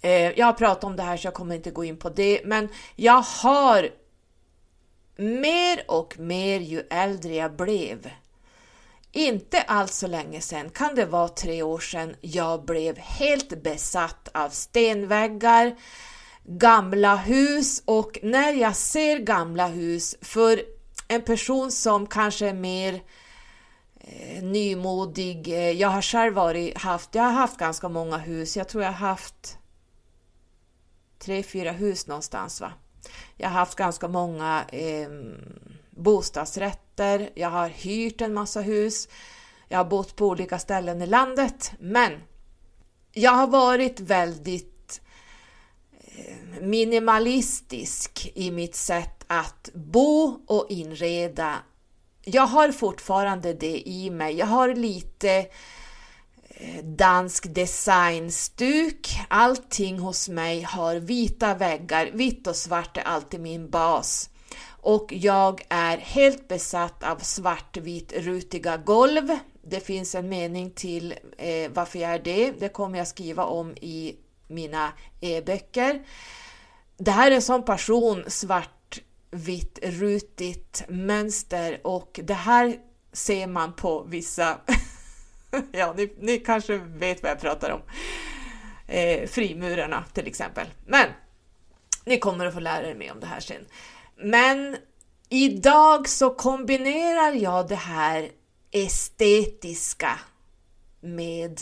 Eh, 0.00 0.38
jag 0.38 0.46
har 0.46 0.52
pratat 0.52 0.84
om 0.84 0.96
det 0.96 1.02
här 1.02 1.16
så 1.16 1.26
jag 1.26 1.34
kommer 1.34 1.54
inte 1.54 1.70
gå 1.70 1.84
in 1.84 1.96
på 1.96 2.08
det, 2.08 2.40
men 2.44 2.68
jag 2.96 3.22
har 3.22 3.90
mer 5.16 5.84
och 5.88 6.18
mer 6.18 6.60
ju 6.60 6.82
äldre 6.90 7.34
jag 7.34 7.56
blev 7.56 8.10
inte 9.12 9.62
alls 9.62 9.96
så 9.96 10.06
länge 10.06 10.40
sedan, 10.40 10.70
kan 10.70 10.94
det 10.94 11.04
vara 11.04 11.28
tre 11.28 11.62
år 11.62 11.78
sedan, 11.78 12.16
jag 12.20 12.64
blev 12.64 12.98
helt 12.98 13.62
besatt 13.62 14.28
av 14.34 14.48
stenväggar, 14.48 15.76
gamla 16.44 17.16
hus 17.16 17.82
och 17.84 18.18
när 18.22 18.52
jag 18.52 18.76
ser 18.76 19.18
gamla 19.18 19.66
hus, 19.66 20.16
för 20.22 20.62
en 21.08 21.22
person 21.22 21.72
som 21.72 22.06
kanske 22.06 22.48
är 22.48 22.54
mer 22.54 23.02
eh, 24.00 24.42
nymodig. 24.42 25.48
Eh, 25.48 25.70
jag 25.70 25.88
har 25.88 26.02
själv 26.02 26.34
varit, 26.34 26.78
haft, 26.78 27.14
jag 27.14 27.22
har 27.22 27.32
haft 27.32 27.56
ganska 27.56 27.88
många 27.88 28.18
hus. 28.18 28.56
Jag 28.56 28.68
tror 28.68 28.84
jag 28.84 28.92
har 28.92 29.08
haft 29.08 29.58
tre, 31.20 31.42
fyra 31.42 31.72
hus 31.72 32.06
någonstans. 32.06 32.60
va. 32.60 32.72
Jag 33.36 33.48
har 33.48 33.58
haft 33.58 33.74
ganska 33.74 34.08
många 34.08 34.64
eh, 34.72 35.08
bostadsrätter. 35.90 37.30
Jag 37.34 37.50
har 37.50 37.68
hyrt 37.68 38.20
en 38.20 38.34
massa 38.34 38.60
hus. 38.60 39.08
Jag 39.68 39.78
har 39.78 39.84
bott 39.84 40.16
på 40.16 40.26
olika 40.26 40.58
ställen 40.58 41.02
i 41.02 41.06
landet. 41.06 41.72
Men 41.78 42.12
jag 43.12 43.32
har 43.32 43.46
varit 43.46 44.00
väldigt 44.00 45.00
eh, 45.92 46.62
minimalistisk 46.62 48.32
i 48.34 48.50
mitt 48.50 48.74
sätt 48.74 49.24
att 49.26 49.70
bo 49.74 50.40
och 50.46 50.66
inreda. 50.68 51.54
Jag 52.24 52.46
har 52.46 52.72
fortfarande 52.72 53.54
det 53.54 53.88
i 53.88 54.10
mig. 54.10 54.36
Jag 54.36 54.46
har 54.46 54.74
lite 54.74 55.30
eh, 55.30 55.46
Eh, 56.62 56.84
dansk 56.84 57.54
designstuk. 57.54 59.08
Allting 59.28 59.98
hos 59.98 60.28
mig 60.28 60.62
har 60.62 60.96
vita 60.96 61.54
väggar. 61.54 62.10
Vitt 62.12 62.46
och 62.46 62.56
svart 62.56 62.96
är 62.96 63.02
alltid 63.02 63.40
min 63.40 63.70
bas. 63.70 64.30
Och 64.66 65.12
jag 65.12 65.62
är 65.68 65.96
helt 65.98 66.48
besatt 66.48 67.02
av 67.02 67.18
svartvit 67.18 68.12
rutiga 68.12 68.76
golv. 68.76 69.38
Det 69.62 69.80
finns 69.80 70.14
en 70.14 70.28
mening 70.28 70.70
till 70.70 71.14
eh, 71.38 71.70
varför 71.74 71.98
jag 71.98 72.10
är 72.10 72.18
det. 72.18 72.52
Det 72.52 72.68
kommer 72.68 72.98
jag 72.98 73.08
skriva 73.08 73.44
om 73.44 73.70
i 73.70 74.16
mina 74.48 74.92
e-böcker. 75.20 76.02
Det 76.96 77.10
här 77.10 77.30
är 77.30 77.34
en 77.34 77.42
sån 77.42 78.24
svartvitt 78.26 79.78
rutigt 79.82 80.84
mönster 80.88 81.80
och 81.84 82.20
det 82.22 82.34
här 82.34 82.76
ser 83.12 83.46
man 83.46 83.72
på 83.72 84.02
vissa, 84.02 84.60
ja 85.72 85.94
ni, 85.96 86.12
ni, 86.18 86.38
kanske 86.38 86.76
vet 86.76 87.22
vad 87.22 87.30
jag 87.30 87.40
pratar 87.40 87.70
om, 87.70 87.80
eh, 88.86 89.28
frimurarna 89.28 90.04
till 90.12 90.26
exempel. 90.26 90.66
Men 90.86 91.06
ni 92.04 92.18
kommer 92.18 92.46
att 92.46 92.54
få 92.54 92.60
lära 92.60 92.86
er 92.86 92.94
mer 92.94 93.12
om 93.12 93.20
det 93.20 93.26
här 93.26 93.40
sen. 93.40 93.66
Men 94.16 94.76
idag 95.28 96.08
så 96.08 96.30
kombinerar 96.30 97.32
jag 97.32 97.68
det 97.68 97.74
här 97.74 98.30
estetiska 98.70 100.18
med 101.00 101.60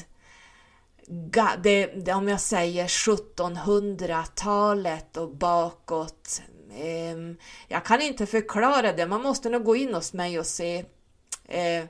det, 1.63 1.87
det, 1.87 2.13
om 2.13 2.29
jag 2.29 2.41
säger 2.41 2.87
1700-talet 2.87 5.17
och 5.17 5.37
bakåt. 5.37 6.43
Eh, 6.71 7.17
jag 7.69 7.85
kan 7.85 8.01
inte 8.01 8.27
förklara 8.27 8.93
det, 8.93 9.07
man 9.07 9.23
måste 9.23 9.51
nog 9.51 9.65
gå 9.65 9.77
in 9.77 9.95
hos 9.95 10.13
mig 10.13 10.39
och 10.39 10.47
se. 10.47 10.85
Eh, 11.49 11.85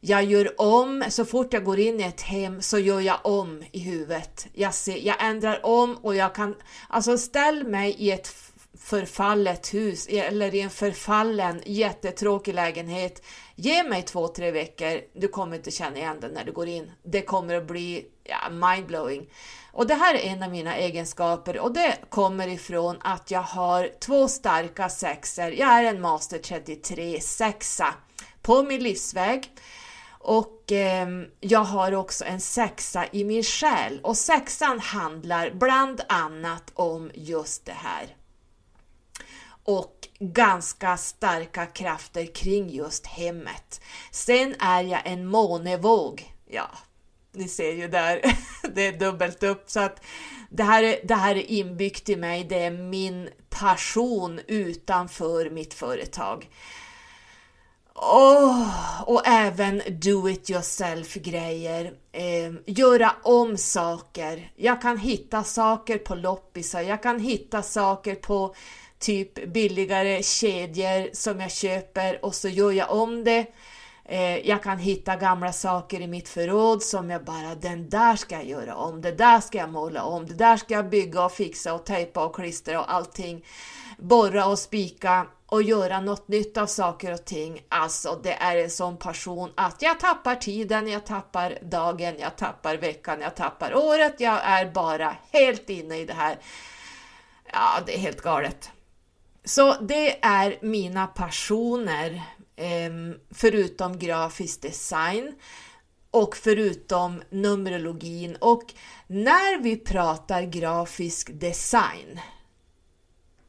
Jag 0.01 0.25
gör 0.25 0.61
om, 0.61 1.05
så 1.09 1.25
fort 1.25 1.53
jag 1.53 1.65
går 1.65 1.79
in 1.79 2.01
i 2.01 2.03
ett 2.03 2.21
hem 2.21 2.63
så 2.63 2.79
gör 2.79 3.01
jag 3.01 3.19
om 3.23 3.63
i 3.73 3.79
huvudet. 3.79 4.47
Jag, 4.53 4.75
ser, 4.75 4.97
jag 4.97 5.17
ändrar 5.21 5.67
om 5.67 5.97
och 5.97 6.17
jag 6.17 6.35
kan, 6.35 6.55
alltså 6.89 7.19
ställ 7.19 7.67
mig 7.67 7.91
i 7.99 8.11
ett 8.11 8.35
förfallet 8.79 9.75
hus 9.75 10.07
eller 10.07 10.55
i 10.55 10.61
en 10.61 10.71
förfallen 10.71 11.63
jättetråkig 11.67 12.55
lägenhet. 12.55 13.23
Ge 13.55 13.83
mig 13.83 14.03
två, 14.03 14.29
tre 14.29 14.51
veckor. 14.51 15.01
Du 15.15 15.29
kommer 15.29 15.57
inte 15.57 15.71
känna 15.71 15.97
igen 15.97 16.21
den 16.21 16.31
när 16.31 16.45
du 16.45 16.53
går 16.53 16.69
in. 16.69 16.91
Det 17.03 17.23
kommer 17.23 17.55
att 17.55 17.67
bli 17.67 18.07
ja, 18.25 18.51
mindblowing. 18.51 19.31
Och 19.73 19.87
det 19.87 19.95
här 19.95 20.15
är 20.15 20.19
en 20.19 20.43
av 20.43 20.51
mina 20.51 20.77
egenskaper 20.77 21.59
och 21.59 21.73
det 21.73 21.99
kommer 22.09 22.49
ifrån 22.49 22.97
att 23.01 23.31
jag 23.31 23.43
har 23.43 23.91
två 24.01 24.29
starka 24.29 24.89
sexer. 24.89 25.51
Jag 25.51 25.69
är 25.69 25.85
en 25.85 26.01
master 26.01 26.39
33 26.39 27.21
sexa 27.21 27.95
på 28.43 28.63
min 28.63 28.83
livsväg 28.83 29.51
och 30.29 30.73
eh, 30.73 31.09
jag 31.41 31.65
har 31.65 31.95
också 31.95 32.25
en 32.25 32.41
sexa 32.41 33.07
i 33.13 33.25
min 33.25 33.43
själ 33.43 34.01
och 34.03 34.17
sexan 34.17 34.81
handlar 34.81 35.51
bland 35.51 36.01
annat 36.09 36.71
om 36.75 37.11
just 37.15 37.65
det 37.65 37.73
här 37.73 38.17
och 39.65 40.09
ganska 40.19 40.97
starka 40.97 41.67
krafter 41.67 42.35
kring 42.35 42.71
just 42.71 43.07
hemmet. 43.07 43.81
Sen 44.11 44.55
är 44.59 44.83
jag 44.83 45.01
en 45.05 45.27
månevåg. 45.27 46.35
Ja, 46.47 46.71
ni 47.33 47.49
ser 47.49 47.73
ju 47.73 47.89
där, 47.89 48.21
det 48.75 48.87
är 48.87 48.99
dubbelt 48.99 49.43
upp 49.43 49.71
så 49.71 49.81
att 49.81 50.05
det 50.51 50.63
här, 50.63 50.83
är, 50.83 50.99
det 51.05 51.15
här 51.15 51.37
är 51.37 51.51
inbyggt 51.51 52.09
i 52.09 52.17
mig, 52.17 52.45
det 52.45 52.65
är 52.65 52.71
min 52.71 53.29
passion 53.51 54.41
utanför 54.47 55.51
mitt 55.51 55.75
företag. 55.75 56.49
Oh, 58.01 59.03
och 59.07 59.23
även 59.27 59.83
do 59.89 60.29
it 60.29 60.51
yourself 60.51 61.15
grejer. 61.15 61.93
Eh, 62.13 62.53
göra 62.67 63.13
om 63.23 63.57
saker. 63.57 64.53
Jag 64.57 64.83
kan 64.83 64.99
hitta 64.99 65.45
saker 65.45 65.99
på 65.99 66.15
loppisar, 66.15 66.81
jag 66.81 67.03
kan 67.03 67.21
hitta 67.21 67.63
saker 67.63 68.15
på 68.15 68.55
typ 68.99 69.53
billigare 69.53 70.23
kedjor 70.23 71.09
som 71.13 71.41
jag 71.41 71.53
köper 71.53 72.25
och 72.25 72.35
så 72.35 72.49
gör 72.49 72.73
jag 72.73 72.91
om 72.91 73.25
det. 73.25 73.47
Eh, 74.05 74.49
jag 74.49 74.63
kan 74.63 74.79
hitta 74.79 75.17
gamla 75.17 75.53
saker 75.53 76.01
i 76.01 76.07
mitt 76.07 76.29
förråd 76.29 76.83
som 76.83 77.11
jag 77.11 77.25
bara, 77.25 77.55
den 77.55 77.89
där 77.89 78.17
ska 78.17 78.35
jag 78.35 78.47
göra 78.49 78.75
om, 78.75 79.01
det 79.01 79.13
där 79.13 79.41
ska 79.41 79.59
jag 79.59 79.71
måla 79.71 80.03
om, 80.03 80.27
det 80.27 80.35
där 80.35 80.57
ska 80.57 80.75
jag 80.75 80.91
bygga 80.91 81.25
och 81.25 81.33
fixa 81.33 81.75
och 81.75 81.87
tejpa 81.87 82.25
och 82.25 82.35
klistra 82.35 82.81
och 82.81 82.93
allting. 82.93 83.45
Borra 83.99 84.47
och 84.47 84.59
spika 84.59 85.27
och 85.49 85.63
göra 85.63 86.01
något 86.01 86.29
nytt 86.29 86.57
av 86.57 86.67
saker 86.67 87.13
och 87.13 87.25
ting. 87.25 87.61
Alltså 87.69 88.21
det 88.23 88.33
är 88.33 88.57
en 88.57 88.71
sån 88.71 88.97
passion 88.97 89.53
att 89.55 89.83
jag 89.83 90.01
tappar 90.01 90.35
tiden, 90.35 90.89
jag 90.89 91.07
tappar 91.07 91.59
dagen, 91.63 92.15
jag 92.19 92.37
tappar 92.37 92.77
veckan, 92.77 93.21
jag 93.21 93.37
tappar 93.37 93.75
året. 93.75 94.15
Jag 94.19 94.41
är 94.45 94.71
bara 94.71 95.17
helt 95.33 95.71
inne 95.71 95.97
i 95.97 96.05
det 96.05 96.13
här. 96.13 96.39
Ja, 97.53 97.81
det 97.87 97.95
är 97.95 97.99
helt 97.99 98.23
galet. 98.23 98.71
Så 99.45 99.75
det 99.81 100.25
är 100.25 100.59
mina 100.63 101.07
passioner, 101.07 102.23
ehm, 102.57 103.15
förutom 103.31 103.99
grafisk 103.99 104.63
design 104.63 105.35
och 106.11 106.37
förutom 106.37 107.23
numerologin. 107.31 108.37
Och 108.37 108.75
när 109.07 109.63
vi 109.63 109.77
pratar 109.77 110.43
grafisk 110.43 111.31
design, 111.33 112.21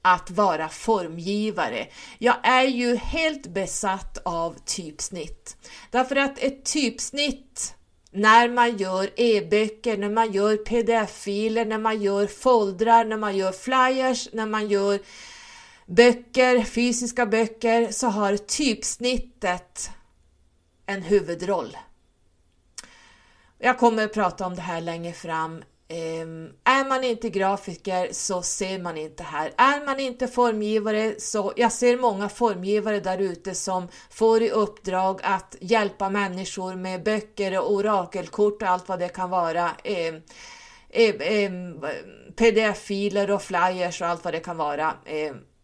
att 0.02 0.32
vara 0.32 0.70
formgivare. 0.70 1.88
Jag 2.18 2.36
är 2.44 2.64
ju 2.64 2.96
helt 2.96 3.48
besatt 3.48 4.18
av 4.26 4.56
typsnitt. 4.66 5.58
Därför 5.92 6.16
att 6.16 6.40
ett 6.40 6.66
typsnitt 6.66 7.76
när 8.12 8.50
man 8.50 8.78
gör 8.78 9.10
e-böcker, 9.16 9.98
när 9.98 10.10
man 10.10 10.32
gör 10.32 10.58
pdf-filer, 10.58 11.66
när 11.66 11.78
man 11.78 12.02
gör 12.02 12.28
foldrar, 12.28 13.06
när 13.06 13.18
man 13.18 13.38
gör 13.38 13.52
flyers, 13.52 14.30
när 14.34 14.46
man 14.46 14.68
gör 14.68 15.00
böcker, 15.86 16.64
fysiska 16.64 17.26
böcker, 17.26 17.92
så 17.92 18.08
har 18.08 18.38
typsnittet 18.38 19.92
en 20.86 21.02
huvudroll. 21.02 21.78
Jag 23.58 23.80
kommer 23.80 24.06
att 24.06 24.14
prata 24.14 24.46
om 24.46 24.56
det 24.56 24.62
här 24.62 24.82
längre 24.82 25.14
fram. 25.14 25.64
Ehm, 25.92 26.50
är 26.64 26.90
man 26.90 27.04
inte 27.04 27.30
grafiker 27.30 28.10
så 28.12 28.42
ser 28.42 28.80
man 28.80 28.98
inte 28.98 29.24
här. 29.24 29.54
Är 29.58 29.86
man 29.86 30.00
inte 30.00 30.28
formgivare 30.28 31.20
så, 31.20 31.54
jag 31.56 31.72
ser 31.72 31.98
många 31.98 32.30
formgivare 32.30 33.00
där 33.00 33.18
ute 33.18 33.56
som 33.56 33.88
får 34.10 34.42
i 34.42 34.50
uppdrag 34.50 35.20
att 35.24 35.56
hjälpa 35.62 36.10
människor 36.10 36.76
med 36.76 37.04
böcker 37.04 37.60
och 37.60 37.74
orakelkort 37.74 38.62
och 38.62 38.68
allt 38.68 38.88
vad 38.88 39.00
det 39.00 39.10
kan 39.10 39.30
vara. 39.30 39.72
Ehm, 39.84 40.22
ehm, 40.90 41.22
ehm 41.22 41.82
pdf-filer 42.36 43.32
och 43.32 43.42
flyers 43.42 44.02
och 44.02 44.08
allt 44.08 44.24
vad 44.24 44.34
det 44.34 44.40
kan 44.40 44.58
vara 44.58 44.94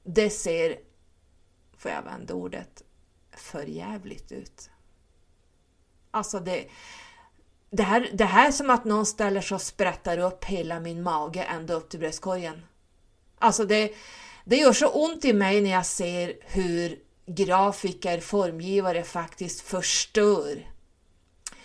det 0.05 0.29
ser, 0.29 0.79
får 1.77 1.91
jag 1.91 1.97
använda 1.97 2.33
ordet, 2.33 2.83
för 3.31 3.63
jävligt 3.63 4.31
ut. 4.31 4.69
Alltså 6.11 6.39
det, 6.39 6.65
det 7.69 7.83
här, 7.83 8.09
det 8.13 8.25
här 8.25 8.47
är 8.47 8.51
som 8.51 8.69
att 8.69 8.85
någon 8.85 9.05
ställer 9.05 9.41
sig 9.41 9.55
och 9.55 9.61
sprättar 9.61 10.17
upp 10.17 10.45
hela 10.45 10.79
min 10.79 11.03
mage 11.03 11.43
ända 11.43 11.73
upp 11.73 11.89
till 11.89 11.99
bröstkorgen. 11.99 12.65
Alltså 13.39 13.65
det, 13.65 13.93
det 14.45 14.55
gör 14.55 14.73
så 14.73 14.87
ont 14.87 15.25
i 15.25 15.33
mig 15.33 15.61
när 15.61 15.71
jag 15.71 15.85
ser 15.85 16.33
hur 16.41 16.99
grafiker, 17.25 18.19
formgivare 18.19 19.03
faktiskt 19.03 19.61
förstör 19.61 20.71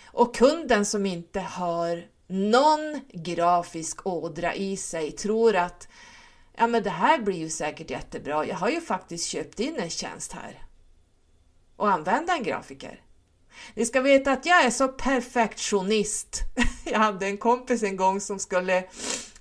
Och 0.05 0.35
kunden 0.35 0.85
som 0.85 1.05
inte 1.05 1.39
har 1.39 2.07
någon 2.27 3.01
grafisk 3.13 4.07
ådra 4.07 4.55
i 4.55 4.77
sig 4.77 5.11
tror 5.11 5.55
att 5.55 5.87
ja 6.55 6.67
men 6.67 6.83
det 6.83 6.89
här 6.89 7.21
blir 7.21 7.37
ju 7.37 7.49
säkert 7.49 7.89
jättebra, 7.89 8.45
jag 8.45 8.55
har 8.55 8.69
ju 8.69 8.81
faktiskt 8.81 9.27
köpt 9.27 9.59
in 9.59 9.79
en 9.79 9.89
tjänst 9.89 10.33
här 10.33 10.65
och 11.75 11.91
använda 11.91 12.33
en 12.33 12.43
grafiker. 12.43 13.01
Ni 13.73 13.85
ska 13.85 14.01
veta 14.01 14.31
att 14.31 14.45
jag 14.45 14.65
är 14.65 14.69
så 14.69 14.87
perfektionist. 14.87 16.41
Jag 16.85 16.99
hade 16.99 17.25
en 17.25 17.37
kompis 17.37 17.83
en 17.83 17.95
gång 17.95 18.21
som 18.21 18.39
skulle 18.39 18.83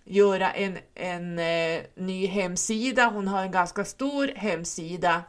göra 0.05 0.51
en, 0.51 0.79
en 0.95 1.39
eh, 1.39 1.83
ny 1.97 2.27
hemsida. 2.27 3.07
Hon 3.07 3.29
har 3.29 3.43
en 3.43 3.51
ganska 3.51 3.85
stor 3.85 4.33
hemsida. 4.37 5.23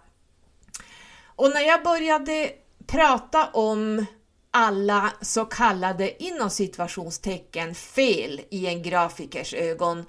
Och 1.26 1.50
när 1.50 1.62
jag 1.62 1.84
började 1.84 2.52
prata 2.88 3.48
om 3.48 4.06
alla 4.52 5.14
så 5.22 5.46
kallade 5.46 6.24
inom 6.24 6.50
situationstecken 6.50 7.76
fel 7.76 8.42
i 8.50 8.68
en 8.68 8.84
grafikers 8.84 9.54
ögon 9.54 10.06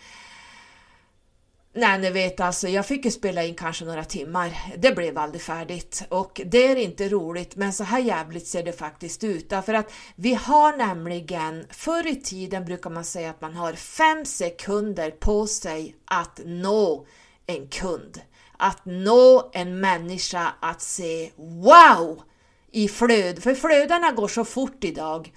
Nej, 1.75 1.99
ni 1.99 2.11
vet 2.11 2.41
alltså, 2.41 2.69
jag 2.69 2.87
fick 2.87 3.05
ju 3.05 3.11
spela 3.11 3.45
in 3.45 3.55
kanske 3.55 3.85
några 3.85 4.05
timmar. 4.05 4.57
Det 4.79 4.93
blev 4.93 5.19
aldrig 5.19 5.43
färdigt 5.43 6.05
och 6.09 6.41
det 6.47 6.67
är 6.67 6.77
inte 6.77 7.09
roligt, 7.09 7.57
men 7.57 7.73
så 7.73 7.85
här 7.85 7.99
jävligt 7.99 8.47
ser 8.47 8.63
det 8.63 8.73
faktiskt 8.73 9.25
ut. 9.25 9.51
Därför 9.51 9.75
att 9.75 9.93
vi 10.17 10.35
har 10.35 10.77
nämligen, 10.77 11.67
förr 11.71 12.07
i 12.07 12.17
tiden 12.17 12.65
brukar 12.65 12.91
man 12.91 13.05
säga 13.05 13.31
att 13.31 13.41
man 13.41 13.55
har 13.55 13.73
fem 13.73 14.25
sekunder 14.25 15.11
på 15.11 15.47
sig 15.47 15.97
att 16.05 16.41
nå 16.45 17.07
en 17.47 17.69
kund. 17.69 18.21
Att 18.57 18.85
nå 18.85 19.51
en 19.53 19.81
människa 19.81 20.55
att 20.61 20.83
se 20.83 21.31
wow 21.37 22.23
i 22.71 22.89
flöd, 22.89 23.43
för 23.43 23.55
flödena 23.55 24.13
går 24.13 24.29
så 24.29 24.45
fort 24.45 24.85
idag. 24.85 25.33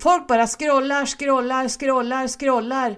Folk 0.00 0.26
bara 0.26 0.46
scrollar, 0.46 1.06
scrollar, 1.06 1.68
scrollar, 1.68 2.28
scrollar 2.28 2.96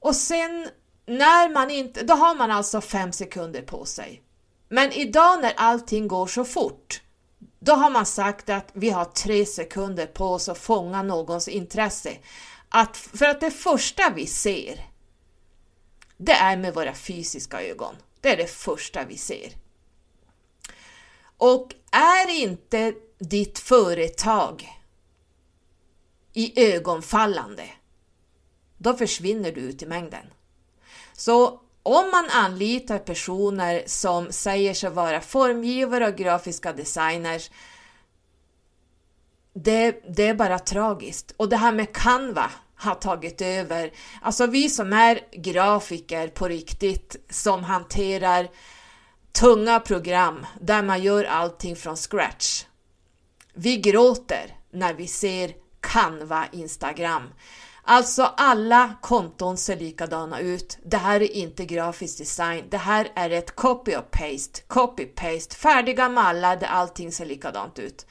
och 0.00 0.16
sen 0.16 0.68
när 1.06 1.48
man 1.52 1.70
inte, 1.70 2.04
då 2.04 2.14
har 2.14 2.34
man 2.34 2.50
alltså 2.50 2.80
fem 2.80 3.12
sekunder 3.12 3.62
på 3.62 3.84
sig. 3.84 4.22
Men 4.68 4.92
idag 4.92 5.42
när 5.42 5.52
allting 5.56 6.08
går 6.08 6.26
så 6.26 6.44
fort, 6.44 7.02
då 7.58 7.72
har 7.72 7.90
man 7.90 8.06
sagt 8.06 8.48
att 8.48 8.70
vi 8.72 8.90
har 8.90 9.04
tre 9.04 9.46
sekunder 9.46 10.06
på 10.06 10.26
oss 10.26 10.48
att 10.48 10.58
fånga 10.58 11.02
någons 11.02 11.48
intresse. 11.48 12.16
Att, 12.68 12.96
för 12.96 13.26
att 13.26 13.40
det 13.40 13.50
första 13.50 14.10
vi 14.10 14.26
ser, 14.26 14.80
det 16.16 16.32
är 16.32 16.56
med 16.56 16.74
våra 16.74 16.94
fysiska 16.94 17.62
ögon. 17.62 17.94
Det 18.20 18.32
är 18.32 18.36
det 18.36 18.50
första 18.50 19.04
vi 19.04 19.18
ser. 19.18 19.52
Och 21.36 21.74
är 21.90 22.30
inte 22.30 22.94
ditt 23.18 23.58
företag 23.58 24.68
i 26.32 26.74
ögonfallande, 26.74 27.68
då 28.78 28.94
försvinner 28.94 29.52
du 29.52 29.60
ut 29.60 29.82
i 29.82 29.86
mängden. 29.86 30.26
Så 31.16 31.60
om 31.82 32.10
man 32.10 32.26
anlitar 32.30 32.98
personer 32.98 33.82
som 33.86 34.32
säger 34.32 34.74
sig 34.74 34.90
vara 34.90 35.20
formgivare 35.20 36.08
och 36.08 36.16
grafiska 36.16 36.72
designers, 36.72 37.50
det, 39.54 40.02
det 40.16 40.26
är 40.26 40.34
bara 40.34 40.58
tragiskt. 40.58 41.34
Och 41.36 41.48
det 41.48 41.56
här 41.56 41.72
med 41.72 41.92
Canva 41.92 42.50
har 42.76 42.94
tagit 42.94 43.40
över. 43.40 43.92
Alltså 44.22 44.46
vi 44.46 44.68
som 44.68 44.92
är 44.92 45.20
grafiker 45.32 46.28
på 46.28 46.48
riktigt, 46.48 47.16
som 47.30 47.64
hanterar 47.64 48.48
tunga 49.32 49.80
program 49.80 50.46
där 50.60 50.82
man 50.82 51.02
gör 51.02 51.24
allting 51.24 51.76
från 51.76 51.96
scratch. 51.96 52.64
Vi 53.54 53.76
gråter 53.76 54.56
när 54.70 54.94
vi 54.94 55.06
ser 55.06 55.52
Canva 55.80 56.44
Instagram. 56.52 57.22
Alltså 57.86 58.22
alla 58.36 58.94
konton 59.00 59.56
ser 59.56 59.76
likadana 59.76 60.40
ut. 60.40 60.78
Det 60.84 60.96
här 60.96 61.22
är 61.22 61.32
inte 61.32 61.64
grafisk 61.64 62.18
design. 62.18 62.64
Det 62.70 62.76
här 62.76 63.12
är 63.14 63.30
ett 63.30 63.56
copy 63.56 63.96
och 63.96 64.10
paste, 64.10 64.60
copy 64.66 65.04
paste, 65.04 65.56
färdiga 65.56 66.08
mallar 66.08 66.56
där 66.56 66.66
allting 66.66 67.12
ser 67.12 67.26
likadant 67.26 67.78
ut. 67.78 68.06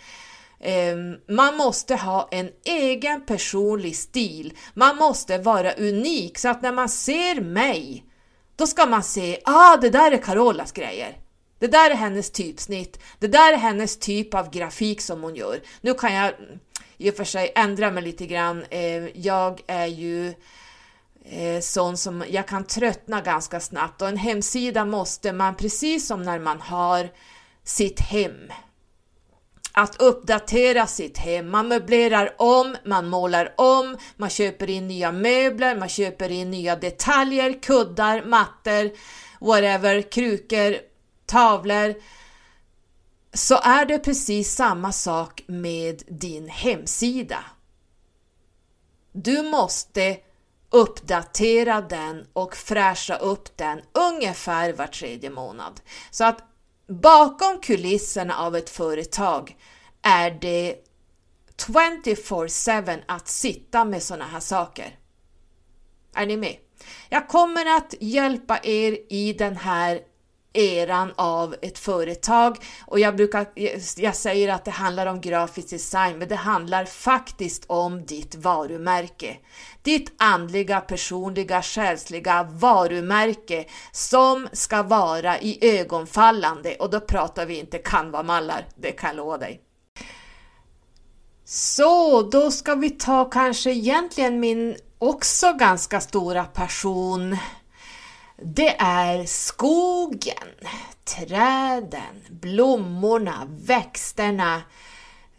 Ehm, 0.59 1.15
man 1.29 1.57
måste 1.57 1.95
ha 1.95 2.27
en 2.31 2.49
egen 2.65 3.25
personlig 3.25 3.95
stil. 3.95 4.57
Man 4.73 4.95
måste 4.95 5.37
vara 5.37 5.73
unik 5.73 6.37
så 6.37 6.49
att 6.49 6.61
när 6.61 6.71
man 6.71 6.89
ser 6.89 7.41
mig, 7.41 8.05
då 8.55 8.67
ska 8.67 8.85
man 8.85 9.03
se, 9.03 9.39
ah 9.45 9.77
det 9.77 9.89
där 9.89 10.11
är 10.11 10.17
Carolas 10.17 10.71
grejer. 10.71 11.17
Det 11.59 11.67
där 11.67 11.89
är 11.89 11.95
hennes 11.95 12.31
typsnitt. 12.31 12.99
Det 13.19 13.27
där 13.27 13.53
är 13.53 13.57
hennes 13.57 13.99
typ 13.99 14.33
av 14.33 14.49
grafik 14.49 15.01
som 15.01 15.23
hon 15.23 15.35
gör. 15.35 15.61
Nu 15.81 15.93
kan 15.93 16.13
jag 16.13 16.33
i 17.03 17.11
och 17.11 17.15
för 17.15 17.23
sig 17.23 17.51
ändra 17.55 17.91
mig 17.91 18.03
lite 18.03 18.25
grann. 18.25 18.65
Eh, 18.69 19.17
jag 19.17 19.61
är 19.67 19.85
ju 19.85 20.33
eh, 21.25 21.59
sån 21.61 21.97
som 21.97 22.23
jag 22.29 22.47
kan 22.47 22.63
tröttna 22.63 23.21
ganska 23.21 23.59
snabbt 23.59 24.01
och 24.01 24.07
en 24.07 24.17
hemsida 24.17 24.85
måste 24.85 25.33
man 25.33 25.55
precis 25.55 26.07
som 26.07 26.23
när 26.23 26.39
man 26.39 26.61
har 26.61 27.09
sitt 27.63 27.99
hem 27.99 28.51
att 29.71 30.01
uppdatera 30.01 30.87
sitt 30.87 31.17
hem. 31.17 31.49
Man 31.49 31.67
möblerar 31.67 32.35
om, 32.37 32.75
man 32.85 33.09
målar 33.09 33.53
om, 33.57 33.97
man 34.17 34.29
köper 34.29 34.69
in 34.69 34.87
nya 34.87 35.11
möbler, 35.11 35.75
man 35.75 35.89
köper 35.89 36.31
in 36.31 36.51
nya 36.51 36.75
detaljer, 36.75 37.61
kuddar, 37.61 38.23
mattor, 38.25 38.91
whatever, 39.39 40.01
krukor, 40.01 40.77
tavlor 41.25 41.95
så 43.33 43.59
är 43.63 43.85
det 43.85 43.99
precis 43.99 44.55
samma 44.55 44.91
sak 44.91 45.43
med 45.47 46.03
din 46.07 46.47
hemsida. 46.47 47.45
Du 49.11 49.43
måste 49.43 50.17
uppdatera 50.69 51.81
den 51.81 52.27
och 52.33 52.55
fräscha 52.55 53.15
upp 53.15 53.57
den 53.57 53.81
ungefär 53.91 54.73
var 54.73 54.87
tredje 54.87 55.29
månad. 55.29 55.81
Så 56.11 56.23
att 56.23 56.43
bakom 56.87 57.59
kulisserna 57.59 58.37
av 58.37 58.55
ett 58.55 58.69
företag 58.69 59.57
är 60.01 60.31
det 60.31 60.75
24-7 61.57 63.01
att 63.05 63.27
sitta 63.27 63.85
med 63.85 64.03
sådana 64.03 64.25
här 64.25 64.39
saker. 64.39 64.99
Är 66.15 66.25
ni 66.25 66.37
med? 66.37 66.55
Jag 67.09 67.27
kommer 67.27 67.77
att 67.77 67.93
hjälpa 67.99 68.59
er 68.63 68.97
i 69.09 69.33
den 69.33 69.57
här 69.57 70.01
eran 70.53 71.13
av 71.15 71.55
ett 71.61 71.79
företag 71.79 72.57
och 72.85 72.99
jag 72.99 73.15
brukar, 73.15 73.47
jag 73.97 74.15
säger 74.15 74.49
att 74.49 74.65
det 74.65 74.71
handlar 74.71 75.05
om 75.05 75.21
grafisk 75.21 75.69
design, 75.69 76.17
men 76.17 76.27
det 76.27 76.35
handlar 76.35 76.85
faktiskt 76.85 77.65
om 77.67 78.05
ditt 78.05 78.35
varumärke. 78.35 79.37
Ditt 79.81 80.13
andliga, 80.17 80.81
personliga, 80.81 81.61
själsliga 81.61 82.43
varumärke 82.43 83.65
som 83.91 84.47
ska 84.51 84.83
vara 84.83 85.39
i 85.39 85.79
ögonfallande 85.79 86.75
och 86.75 86.89
då 86.89 86.99
pratar 86.99 87.45
vi 87.45 87.59
inte 87.59 87.77
Canva-mallar, 87.77 88.65
det 88.75 88.91
kan 88.91 89.07
jag 89.07 89.17
lova 89.17 89.37
dig. 89.37 89.61
Så 91.45 92.21
då 92.21 92.51
ska 92.51 92.75
vi 92.75 92.89
ta 92.89 93.25
kanske 93.25 93.71
egentligen 93.71 94.39
min 94.39 94.75
också 94.97 95.53
ganska 95.53 96.01
stora 96.01 96.43
passion 96.43 97.37
det 98.43 98.75
är 98.79 99.25
skogen, 99.25 100.49
träden, 101.03 102.23
blommorna, 102.29 103.47
växterna. 103.49 104.61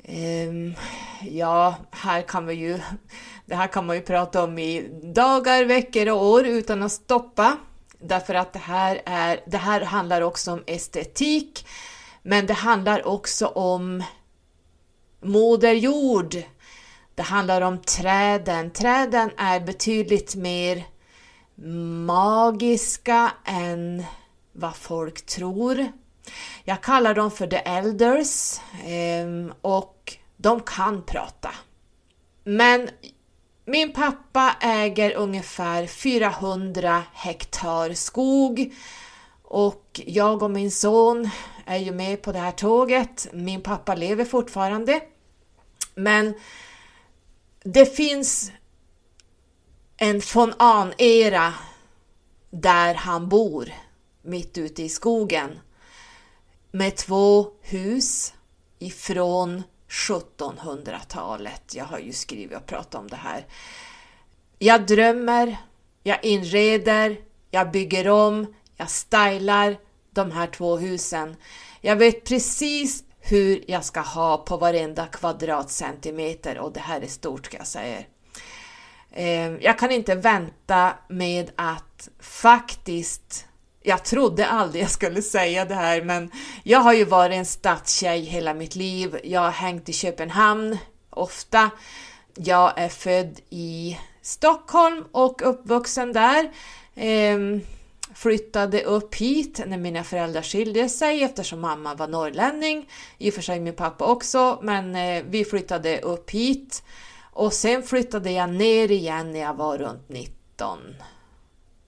Um, 0.09 0.75
ja, 1.23 1.75
här 1.91 2.23
kan 2.23 2.47
vi 2.47 2.55
ju, 2.55 2.81
det 3.47 3.55
här 3.55 3.67
kan 3.67 3.87
man 3.87 3.97
ju 3.97 4.03
prata 4.03 4.45
om 4.45 4.59
i 4.59 4.89
dagar, 5.03 5.65
veckor 5.65 6.09
och 6.09 6.27
år 6.27 6.47
utan 6.47 6.83
att 6.83 6.93
stoppa. 6.93 7.57
Därför 7.99 8.35
att 8.35 8.53
det 8.53 8.59
här, 8.59 9.03
är, 9.05 9.41
det 9.47 9.59
här 9.59 9.81
handlar 9.81 10.21
också 10.21 10.53
om 10.53 10.63
estetik, 10.67 11.67
men 12.23 12.47
det 12.47 12.55
handlar 12.55 13.07
också 13.07 13.47
om 13.47 14.03
Moder 15.23 15.73
Jord. 15.73 16.37
Det 17.15 17.23
handlar 17.23 17.61
om 17.61 17.79
träden. 17.79 18.71
Träden 18.71 19.31
är 19.37 19.61
betydligt 19.61 20.35
mer 20.35 20.85
magiska 22.07 23.33
än 23.45 24.05
vad 24.53 24.77
folk 24.77 25.27
tror. 25.27 25.93
Jag 26.65 26.83
kallar 26.83 27.15
dem 27.15 27.31
för 27.31 27.47
the 27.47 27.57
elders 27.57 28.61
ehm, 28.85 29.53
och 29.61 30.17
de 30.37 30.61
kan 30.61 31.03
prata. 31.03 31.51
Men 32.45 32.89
min 33.65 33.93
pappa 33.93 34.57
äger 34.61 35.15
ungefär 35.15 35.87
400 35.87 37.03
hektar 37.13 37.93
skog 37.95 38.75
och 39.43 40.01
jag 40.07 40.43
och 40.43 40.51
min 40.51 40.71
son 40.71 41.31
är 41.67 41.77
ju 41.77 41.93
med 41.93 42.23
på 42.23 42.33
det 42.33 42.39
här 42.39 42.51
tåget. 42.51 43.27
Min 43.33 43.63
pappa 43.63 43.95
lever 43.95 44.25
fortfarande. 44.25 45.01
Men 45.95 46.35
det 47.65 47.97
finns 47.97 48.53
en 50.05 50.21
von 50.35 50.55
Ahn-era 50.59 51.55
där 52.51 52.95
han 52.95 53.29
bor, 53.29 53.73
mitt 54.23 54.59
ute 54.59 54.83
i 54.83 54.89
skogen, 54.89 55.59
med 56.71 56.97
två 56.97 57.47
hus 57.61 58.35
ifrån 58.79 59.63
1700-talet. 59.89 61.75
Jag 61.75 61.85
har 61.85 61.99
ju 61.99 62.13
skrivit 62.13 62.57
och 62.57 62.67
pratat 62.67 62.95
om 62.95 63.09
det 63.09 63.17
här. 63.17 63.47
Jag 64.59 64.87
drömmer, 64.87 65.57
jag 66.03 66.25
inreder, 66.25 67.21
jag 67.51 67.71
bygger 67.71 68.09
om, 68.09 68.55
jag 68.77 68.91
stylar 68.91 69.77
de 70.11 70.31
här 70.31 70.47
två 70.47 70.77
husen. 70.77 71.37
Jag 71.81 71.97
vet 71.97 72.25
precis 72.25 73.05
hur 73.21 73.65
jag 73.71 73.85
ska 73.85 74.01
ha 74.01 74.37
på 74.37 74.57
varenda 74.57 75.07
kvadratcentimeter 75.07 76.59
och 76.59 76.73
det 76.73 76.81
här 76.81 77.01
är 77.01 77.07
stort 77.07 77.47
ska 77.47 77.57
jag 77.57 77.67
säga. 77.67 78.03
Eh, 79.17 79.53
jag 79.61 79.79
kan 79.79 79.91
inte 79.91 80.15
vänta 80.15 80.93
med 81.09 81.51
att 81.57 82.09
faktiskt 82.21 83.47
jag 83.87 84.05
trodde 84.05 84.47
aldrig 84.47 84.83
jag 84.83 84.91
skulle 84.91 85.23
säga 85.23 85.65
det 85.65 85.75
här, 85.75 86.03
men 86.03 86.31
jag 86.63 86.79
har 86.79 86.93
ju 86.93 87.05
varit 87.05 87.37
en 87.37 87.47
stadstjej 87.47 88.21
hela 88.21 88.55
mitt 88.55 88.75
liv. 88.75 89.21
Jag 89.25 89.41
har 89.41 89.51
hängt 89.51 89.89
i 89.89 89.93
Köpenhamn 89.93 90.79
ofta. 91.11 91.71
Jag 92.35 92.73
är 92.77 92.89
född 92.89 93.41
i 93.51 93.99
Stockholm 94.23 95.05
och 95.13 95.43
uppvuxen 95.45 96.13
där. 96.13 96.51
Ehm, 96.95 97.61
flyttade 98.15 98.83
upp 98.83 99.15
hit 99.15 99.61
när 99.67 99.79
mina 99.79 100.05
föräldrar 100.05 100.43
skilde 100.43 100.89
sig 100.89 101.23
eftersom 101.23 101.61
mamma 101.61 101.95
var 101.95 102.09
norrlänning. 102.09 102.89
I 103.19 103.31
och 103.31 103.35
för 103.35 103.43
sig 103.43 103.61
min 103.61 103.75
pappa 103.75 104.05
också, 104.05 104.59
men 104.63 104.97
eh, 104.97 105.25
vi 105.29 105.45
flyttade 105.45 106.01
upp 106.01 106.31
hit. 106.31 106.83
Och 107.35 107.53
sen 107.53 107.83
flyttade 107.83 108.31
jag 108.31 108.51
ner 108.51 108.91
igen 108.91 109.33
när 109.33 109.41
jag 109.41 109.55
var 109.55 109.79
runt 109.79 110.09
19 110.09 110.79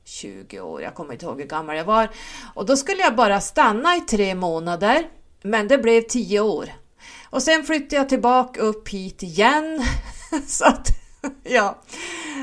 20 0.04 0.60
år, 0.60 0.82
jag 0.82 0.94
kommer 0.94 1.12
inte 1.12 1.26
ihåg 1.26 1.40
hur 1.40 1.48
gammal 1.48 1.76
jag 1.76 1.84
var. 1.84 2.08
Och 2.54 2.66
då 2.66 2.76
skulle 2.76 3.00
jag 3.00 3.16
bara 3.16 3.40
stanna 3.40 3.96
i 3.96 4.00
tre 4.00 4.34
månader, 4.34 5.08
men 5.42 5.68
det 5.68 5.78
blev 5.78 6.02
10 6.02 6.40
år. 6.40 6.68
Och 7.30 7.42
sen 7.42 7.64
flyttade 7.64 7.96
jag 7.96 8.08
tillbaka 8.08 8.60
upp 8.60 8.88
hit 8.88 9.22
igen. 9.22 9.84
Så 10.46 10.64
att, 10.64 10.88
ja, 11.44 11.82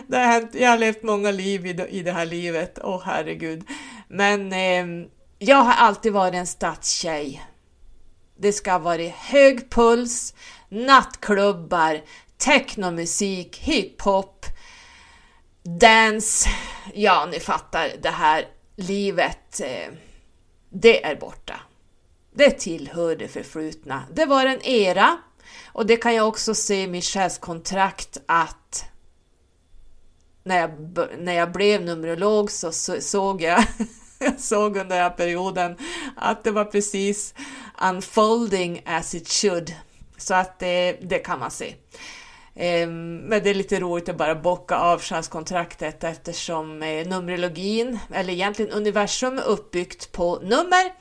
det 0.07 0.17
har 0.17 0.25
hänt, 0.25 0.49
jag 0.53 0.69
har 0.69 0.77
levt 0.77 1.03
många 1.03 1.31
liv 1.31 1.65
i, 1.65 2.01
det 2.03 2.11
här 2.11 2.25
livet, 2.25 2.79
åh 2.83 2.95
oh, 2.95 3.01
herregud. 3.05 3.63
Men 4.07 4.53
eh, 4.53 5.07
jag 5.39 5.57
har 5.57 5.73
alltid 5.73 6.13
varit 6.13 6.33
en 6.33 6.47
stadstjej. 6.47 7.45
Det 8.37 8.53
ska 8.53 8.71
ha 8.71 8.79
varit 8.79 9.11
hög 9.11 9.69
puls, 9.69 10.33
nattklubbar, 10.69 12.01
technomusik, 12.43 13.57
hiphop, 13.57 14.45
dance, 15.79 16.49
ja 16.93 17.25
ni 17.31 17.39
fattar 17.39 17.91
det 18.01 18.09
här 18.09 18.47
livet, 18.75 19.61
eh, 19.61 19.93
det 20.69 21.05
är 21.05 21.15
borta. 21.15 21.55
Det 22.35 22.51
tillhör 22.51 23.15
det 23.15 23.27
förflutna. 23.27 24.03
Det 24.13 24.25
var 24.25 24.45
en 24.45 24.65
era 24.65 25.17
och 25.65 25.85
det 25.85 25.97
kan 25.97 26.15
jag 26.15 26.27
också 26.27 26.55
se 26.55 26.83
i 26.83 26.87
mitt 26.87 27.03
själskontrakt 27.03 28.17
att 28.25 28.85
när 30.43 30.59
jag, 30.59 30.71
när 31.17 31.33
jag 31.33 31.51
blev 31.51 31.81
numerolog 31.81 32.51
så, 32.51 32.71
så 32.71 33.01
såg 33.01 33.41
jag, 33.41 33.63
jag 34.19 34.39
såg 34.39 34.77
under 34.77 34.95
den 34.95 35.03
här 35.03 35.09
perioden 35.09 35.77
att 36.15 36.43
det 36.43 36.51
var 36.51 36.65
precis 36.65 37.33
unfolding 37.81 38.81
as 38.85 39.15
it 39.15 39.29
should. 39.29 39.75
Så 40.17 40.33
att 40.33 40.59
det, 40.59 40.97
det 41.01 41.19
kan 41.19 41.39
man 41.39 41.51
se. 41.51 41.75
Ehm, 42.55 43.17
men 43.17 43.43
det 43.43 43.49
är 43.49 43.53
lite 43.53 43.79
roligt 43.79 44.09
att 44.09 44.17
bara 44.17 44.35
bocka 44.35 44.75
av 44.75 45.01
chanskontraktet 45.01 46.03
eftersom 46.03 46.83
eh, 46.83 47.07
Numerologin, 47.07 47.99
eller 48.13 48.33
egentligen 48.33 48.71
universum, 48.71 49.37
är 49.37 49.43
uppbyggt 49.43 50.11
på 50.11 50.39
nummer. 50.39 50.93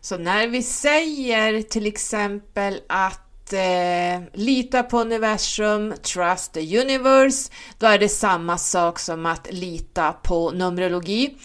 Så 0.00 0.18
när 0.18 0.48
vi 0.48 0.62
säger 0.62 1.62
till 1.62 1.86
exempel 1.86 2.80
att 2.88 3.52
eh, 3.52 4.22
lita 4.32 4.82
på 4.82 5.00
universum, 5.00 5.94
trust 6.02 6.52
the 6.52 6.80
universe, 6.80 7.52
då 7.78 7.86
är 7.86 7.98
det 7.98 8.08
samma 8.08 8.58
sak 8.58 8.98
som 8.98 9.26
att 9.26 9.52
lita 9.52 10.12
på 10.12 10.50
Numerologi. 10.50 11.36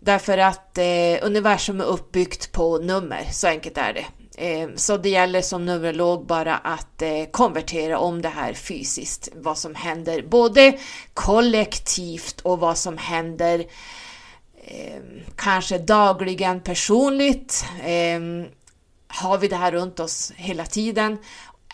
Därför 0.00 0.38
att 0.38 0.78
eh, 0.78 1.26
universum 1.26 1.80
är 1.80 1.84
uppbyggt 1.84 2.52
på 2.52 2.78
nummer, 2.78 3.28
så 3.32 3.46
enkelt 3.46 3.78
är 3.78 3.92
det. 3.92 4.04
Eh, 4.38 4.68
så 4.76 4.96
det 4.96 5.08
gäller 5.08 5.42
som 5.42 5.66
neurolog 5.66 6.26
bara 6.26 6.56
att 6.56 7.02
eh, 7.02 7.24
konvertera 7.30 7.98
om 7.98 8.22
det 8.22 8.28
här 8.28 8.52
fysiskt, 8.52 9.28
vad 9.34 9.58
som 9.58 9.74
händer 9.74 10.22
både 10.22 10.78
kollektivt 11.14 12.40
och 12.40 12.58
vad 12.58 12.78
som 12.78 12.98
händer 12.98 13.66
eh, 14.64 15.02
kanske 15.36 15.78
dagligen 15.78 16.60
personligt. 16.60 17.64
Har 19.08 19.38
vi 19.38 19.48
det 19.48 19.56
här 19.56 19.72
runt 19.72 20.00
oss 20.00 20.32
hela 20.36 20.66
tiden, 20.66 21.18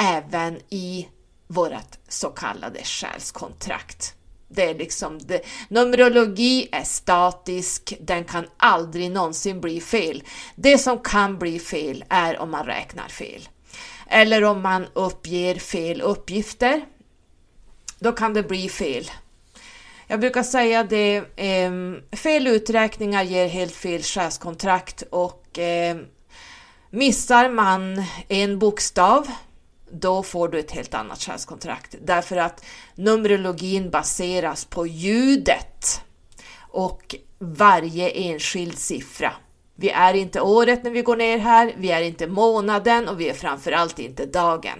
även 0.00 0.58
i 0.68 1.08
vårt 1.46 1.98
så 2.08 2.28
kallade 2.28 2.78
själskontrakt. 2.84 4.14
Det 4.54 4.70
är 4.70 4.74
liksom 4.74 5.18
det. 5.18 5.40
Numerologi 5.68 6.68
är 6.72 6.84
statisk, 6.84 7.94
den 8.00 8.24
kan 8.24 8.46
aldrig 8.56 9.10
någonsin 9.10 9.60
bli 9.60 9.80
fel. 9.80 10.22
Det 10.54 10.78
som 10.78 10.98
kan 10.98 11.38
bli 11.38 11.58
fel 11.58 12.04
är 12.08 12.38
om 12.38 12.50
man 12.50 12.66
räknar 12.66 13.08
fel. 13.08 13.48
Eller 14.06 14.44
om 14.44 14.62
man 14.62 14.86
uppger 14.92 15.54
fel 15.54 16.00
uppgifter. 16.00 16.84
Då 17.98 18.12
kan 18.12 18.34
det 18.34 18.42
bli 18.42 18.68
fel. 18.68 19.10
Jag 20.06 20.20
brukar 20.20 20.42
säga 20.42 20.84
det, 20.84 21.16
eh, 21.36 21.72
fel 22.16 22.46
uträkningar 22.46 23.22
ger 23.22 23.48
helt 23.48 23.74
fel 23.74 24.02
chefskontrakt 24.02 25.02
och 25.10 25.58
eh, 25.58 25.96
missar 26.90 27.50
man 27.50 28.04
en 28.28 28.58
bokstav 28.58 29.26
då 29.92 30.22
får 30.22 30.48
du 30.48 30.58
ett 30.58 30.70
helt 30.70 30.94
annat 30.94 31.20
könskontrakt. 31.20 31.94
Därför 32.02 32.36
att 32.36 32.64
Numerologin 32.94 33.90
baseras 33.90 34.64
på 34.64 34.86
ljudet 34.86 36.02
och 36.58 37.16
varje 37.38 38.08
enskild 38.10 38.78
siffra. 38.78 39.32
Vi 39.74 39.90
är 39.90 40.14
inte 40.14 40.40
året 40.40 40.84
när 40.84 40.90
vi 40.90 41.02
går 41.02 41.16
ner 41.16 41.38
här, 41.38 41.74
vi 41.76 41.90
är 41.90 42.02
inte 42.02 42.26
månaden 42.26 43.08
och 43.08 43.20
vi 43.20 43.28
är 43.28 43.34
framförallt 43.34 43.98
inte 43.98 44.26
dagen. 44.26 44.78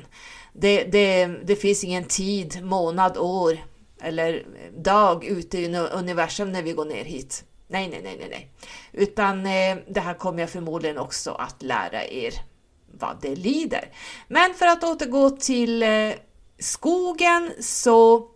Det, 0.52 0.84
det, 0.84 1.26
det 1.26 1.56
finns 1.56 1.84
ingen 1.84 2.04
tid, 2.04 2.64
månad, 2.64 3.18
år 3.18 3.58
eller 4.02 4.46
dag 4.76 5.24
ute 5.24 5.58
i 5.58 5.76
universum 5.76 6.52
när 6.52 6.62
vi 6.62 6.72
går 6.72 6.84
ner 6.84 7.04
hit. 7.04 7.44
Nej, 7.68 7.88
nej, 7.88 8.00
nej, 8.02 8.16
nej, 8.18 8.28
nej. 8.30 8.50
Utan 8.92 9.46
eh, 9.46 9.76
det 9.88 10.00
här 10.00 10.14
kommer 10.14 10.40
jag 10.40 10.50
förmodligen 10.50 10.98
också 10.98 11.30
att 11.30 11.62
lära 11.62 12.04
er 12.04 12.34
vad 12.98 13.16
det 13.20 13.34
lider. 13.34 13.88
Men 14.28 14.54
för 14.54 14.66
att 14.66 14.84
återgå 14.84 15.30
till 15.30 15.82
eh, 15.82 16.12
skogen 16.58 17.52
så 17.60 18.28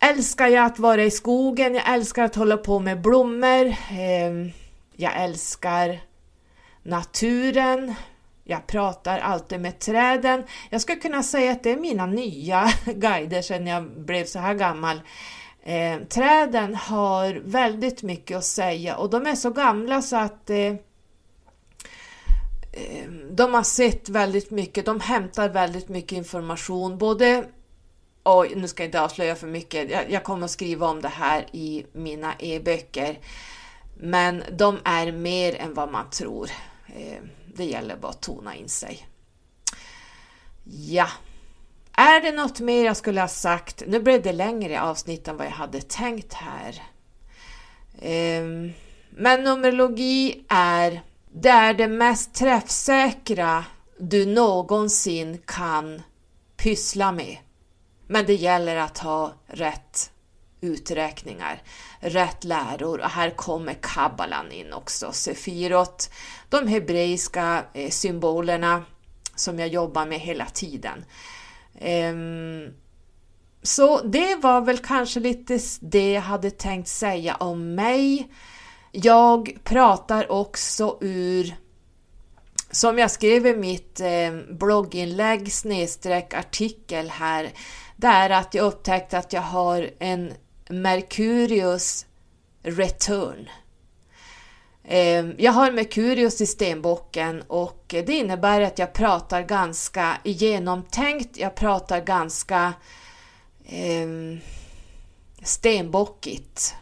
älskar 0.00 0.48
jag 0.48 0.64
att 0.64 0.78
vara 0.78 1.02
i 1.02 1.10
skogen, 1.10 1.74
jag 1.74 1.88
älskar 1.88 2.24
att 2.24 2.34
hålla 2.34 2.56
på 2.56 2.78
med 2.78 3.00
blommor, 3.00 3.74
ehm, 3.90 4.50
jag 4.96 5.16
älskar 5.16 6.00
naturen, 6.82 7.94
jag 8.44 8.66
pratar 8.66 9.18
alltid 9.18 9.60
med 9.60 9.78
träden. 9.78 10.44
Jag 10.70 10.80
skulle 10.80 11.00
kunna 11.00 11.22
säga 11.22 11.52
att 11.52 11.62
det 11.62 11.70
är 11.70 11.76
mina 11.76 12.06
nya 12.06 12.68
guider 12.84 13.42
sedan 13.42 13.66
jag 13.66 13.90
blev 13.90 14.24
så 14.24 14.38
här 14.38 14.54
gammal. 14.54 15.00
Eh, 15.62 15.98
träden 16.08 16.74
har 16.74 17.40
väldigt 17.44 18.02
mycket 18.02 18.36
att 18.36 18.44
säga 18.44 18.96
och 18.96 19.10
de 19.10 19.26
är 19.26 19.34
så 19.34 19.50
gamla 19.50 20.02
så 20.02 20.16
att 20.16 20.50
eh, 20.50 20.74
Ehm, 22.72 23.36
de 23.36 23.54
har 23.54 23.62
sett 23.62 24.08
väldigt 24.08 24.50
mycket, 24.50 24.86
de 24.86 25.00
hämtar 25.00 25.48
väldigt 25.48 25.88
mycket 25.88 26.12
information, 26.12 26.98
både 26.98 27.44
Oj, 28.24 28.52
nu 28.56 28.68
ska 28.68 28.82
jag 28.82 28.88
inte 28.88 29.00
avslöja 29.00 29.36
för 29.36 29.46
mycket. 29.46 29.90
Jag, 29.90 30.10
jag 30.10 30.24
kommer 30.24 30.44
att 30.44 30.50
skriva 30.50 30.86
om 30.86 31.02
det 31.02 31.08
här 31.08 31.46
i 31.52 31.86
mina 31.92 32.34
e-böcker. 32.38 33.18
Men 33.96 34.42
de 34.52 34.78
är 34.84 35.12
mer 35.12 35.54
än 35.54 35.74
vad 35.74 35.92
man 35.92 36.10
tror. 36.10 36.50
Ehm, 36.86 37.30
det 37.54 37.64
gäller 37.64 37.96
bara 37.96 38.08
att 38.08 38.22
tona 38.22 38.54
in 38.54 38.68
sig. 38.68 39.06
Ja, 40.64 41.08
är 41.92 42.20
det 42.20 42.32
något 42.32 42.60
mer 42.60 42.84
jag 42.84 42.96
skulle 42.96 43.20
ha 43.20 43.28
sagt? 43.28 43.82
Nu 43.86 44.00
blev 44.00 44.22
det 44.22 44.32
längre 44.32 44.82
avsnitt 44.82 45.28
än 45.28 45.36
vad 45.36 45.46
jag 45.46 45.50
hade 45.50 45.80
tänkt 45.80 46.32
här. 46.32 46.82
Ehm, 48.02 48.72
Men 49.10 49.44
numerologi 49.44 50.44
är 50.48 51.02
det 51.32 51.48
är 51.48 51.74
det 51.74 51.88
mest 51.88 52.34
träffsäkra 52.34 53.64
du 53.98 54.26
någonsin 54.26 55.38
kan 55.44 56.02
pyssla 56.56 57.12
med. 57.12 57.36
Men 58.06 58.26
det 58.26 58.34
gäller 58.34 58.76
att 58.76 58.98
ha 58.98 59.32
rätt 59.46 60.10
uträkningar, 60.60 61.62
rätt 62.00 62.44
läror 62.44 63.00
och 63.00 63.10
här 63.10 63.30
kommer 63.30 63.74
kabbalan 63.74 64.52
in 64.52 64.72
också, 64.72 65.12
sefirot, 65.12 66.10
de 66.48 66.66
hebreiska 66.68 67.64
eh, 67.74 67.90
symbolerna 67.90 68.84
som 69.34 69.58
jag 69.58 69.68
jobbar 69.68 70.06
med 70.06 70.20
hela 70.20 70.46
tiden. 70.46 71.04
Ehm, 71.78 72.74
så 73.62 74.02
det 74.02 74.34
var 74.34 74.60
väl 74.60 74.78
kanske 74.78 75.20
lite 75.20 75.58
det 75.80 76.12
jag 76.12 76.22
hade 76.22 76.50
tänkt 76.50 76.88
säga 76.88 77.34
om 77.34 77.74
mig. 77.74 78.28
Jag 78.92 79.58
pratar 79.64 80.32
också 80.32 80.98
ur 81.00 81.56
som 82.70 82.98
jag 82.98 83.10
skrev 83.10 83.46
i 83.46 83.56
mitt 83.56 84.00
eh, 84.00 84.32
blogginlägg 84.48 85.52
snedstreck 85.52 86.34
artikel 86.34 87.10
här, 87.10 87.50
det 87.96 88.06
är 88.06 88.30
att 88.30 88.54
jag 88.54 88.64
upptäckte 88.64 89.18
att 89.18 89.32
jag 89.32 89.42
har 89.42 89.90
en 89.98 90.32
Merkurius 90.68 92.06
return. 92.62 93.48
Ehm, 94.84 95.34
jag 95.38 95.52
har 95.52 95.72
Merkurius 95.72 96.40
i 96.40 96.46
stenbocken 96.46 97.42
och 97.42 97.84
det 97.88 98.12
innebär 98.12 98.60
att 98.60 98.78
jag 98.78 98.92
pratar 98.92 99.42
ganska 99.42 100.16
genomtänkt, 100.24 101.36
jag 101.36 101.54
pratar 101.54 102.00
ganska 102.00 102.72
eh, 103.64 104.38
stenbockigt. 105.42 106.74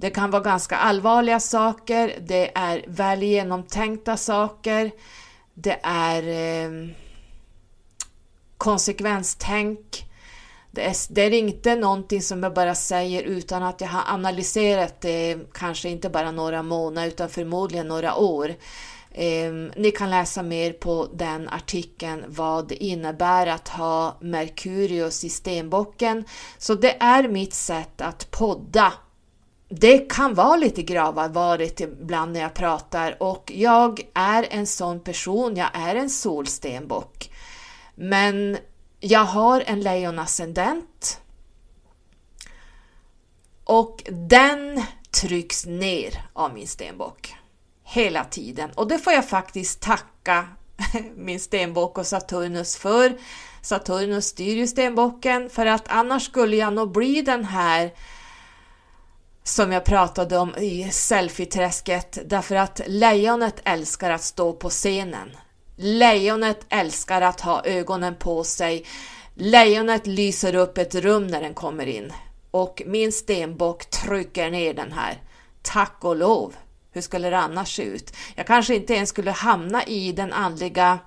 Det 0.00 0.10
kan 0.10 0.30
vara 0.30 0.42
ganska 0.42 0.76
allvarliga 0.76 1.40
saker, 1.40 2.18
det 2.20 2.50
är 2.54 2.84
väl 2.86 3.22
genomtänkta 3.22 4.16
saker, 4.16 4.90
det 5.54 5.80
är 5.82 6.22
eh, 6.22 6.88
konsekvenstänk. 8.58 10.04
Det 10.70 10.84
är, 10.84 11.14
det 11.14 11.22
är 11.22 11.30
inte 11.30 11.74
någonting 11.76 12.22
som 12.22 12.42
jag 12.42 12.54
bara 12.54 12.74
säger 12.74 13.22
utan 13.22 13.62
att 13.62 13.80
jag 13.80 13.88
har 13.88 14.14
analyserat 14.14 15.00
det, 15.00 15.38
kanske 15.54 15.88
inte 15.88 16.10
bara 16.10 16.30
några 16.30 16.62
månader 16.62 17.08
utan 17.08 17.28
förmodligen 17.28 17.88
några 17.88 18.16
år. 18.16 18.54
Eh, 19.10 19.52
ni 19.76 19.90
kan 19.90 20.10
läsa 20.10 20.42
mer 20.42 20.72
på 20.72 21.08
den 21.14 21.48
artikeln 21.48 22.24
vad 22.28 22.68
det 22.68 22.84
innebär 22.84 23.46
att 23.46 23.68
ha 23.68 24.18
Merkurius 24.20 25.24
i 25.24 25.28
stenbocken. 25.28 26.24
Så 26.58 26.74
det 26.74 26.96
är 27.02 27.28
mitt 27.28 27.54
sätt 27.54 28.00
att 28.00 28.30
podda 28.30 28.92
det 29.68 29.98
kan 29.98 30.34
vara 30.34 30.56
lite 30.56 30.82
gravallvarligt 30.82 31.80
ibland 31.80 32.32
när 32.32 32.40
jag 32.40 32.54
pratar 32.54 33.22
och 33.22 33.52
jag 33.54 34.00
är 34.14 34.46
en 34.50 34.66
sån 34.66 35.00
person, 35.00 35.56
jag 35.56 35.68
är 35.72 35.94
en 35.94 36.10
solstenbock. 36.10 37.30
Men 37.94 38.58
jag 39.00 39.24
har 39.24 39.62
en 39.66 39.80
lejonascendent 39.80 41.20
och 43.64 44.02
den 44.28 44.82
trycks 45.20 45.66
ner 45.66 46.22
av 46.32 46.54
min 46.54 46.68
stenbock 46.68 47.34
hela 47.84 48.24
tiden 48.24 48.70
och 48.74 48.88
det 48.88 48.98
får 48.98 49.12
jag 49.12 49.28
faktiskt 49.28 49.80
tacka 49.80 50.48
min 51.16 51.40
stenbock 51.40 51.98
och 51.98 52.06
Saturnus 52.06 52.76
för. 52.76 53.18
Saturnus 53.62 54.26
styr 54.26 54.56
ju 54.56 54.66
stenbocken 54.66 55.50
för 55.50 55.66
att 55.66 55.88
annars 55.88 56.24
skulle 56.24 56.56
jag 56.56 56.72
nog 56.72 56.92
bli 56.92 57.22
den 57.22 57.44
här 57.44 57.92
som 59.48 59.72
jag 59.72 59.84
pratade 59.84 60.38
om 60.38 60.56
i 60.56 60.90
selfieträsket 60.90 62.18
därför 62.24 62.54
att 62.54 62.80
lejonet 62.86 63.60
älskar 63.64 64.10
att 64.10 64.22
stå 64.22 64.52
på 64.52 64.70
scenen. 64.70 65.30
Lejonet 65.76 66.66
älskar 66.68 67.20
att 67.20 67.40
ha 67.40 67.64
ögonen 67.64 68.14
på 68.16 68.44
sig. 68.44 68.86
Lejonet 69.34 70.06
lyser 70.06 70.54
upp 70.54 70.78
ett 70.78 70.94
rum 70.94 71.26
när 71.26 71.40
den 71.40 71.54
kommer 71.54 71.86
in 71.86 72.12
och 72.50 72.82
min 72.86 73.12
stenbock 73.12 73.90
trycker 73.90 74.50
ner 74.50 74.74
den 74.74 74.92
här. 74.92 75.22
Tack 75.62 75.96
och 76.00 76.16
lov! 76.16 76.54
Hur 76.92 77.00
skulle 77.00 77.30
det 77.30 77.38
annars 77.38 77.76
se 77.76 77.82
ut? 77.82 78.16
Jag 78.34 78.46
kanske 78.46 78.74
inte 78.74 78.94
ens 78.94 79.08
skulle 79.08 79.30
hamna 79.30 79.84
i 79.84 80.12
den 80.12 80.32
andliga 80.32 80.98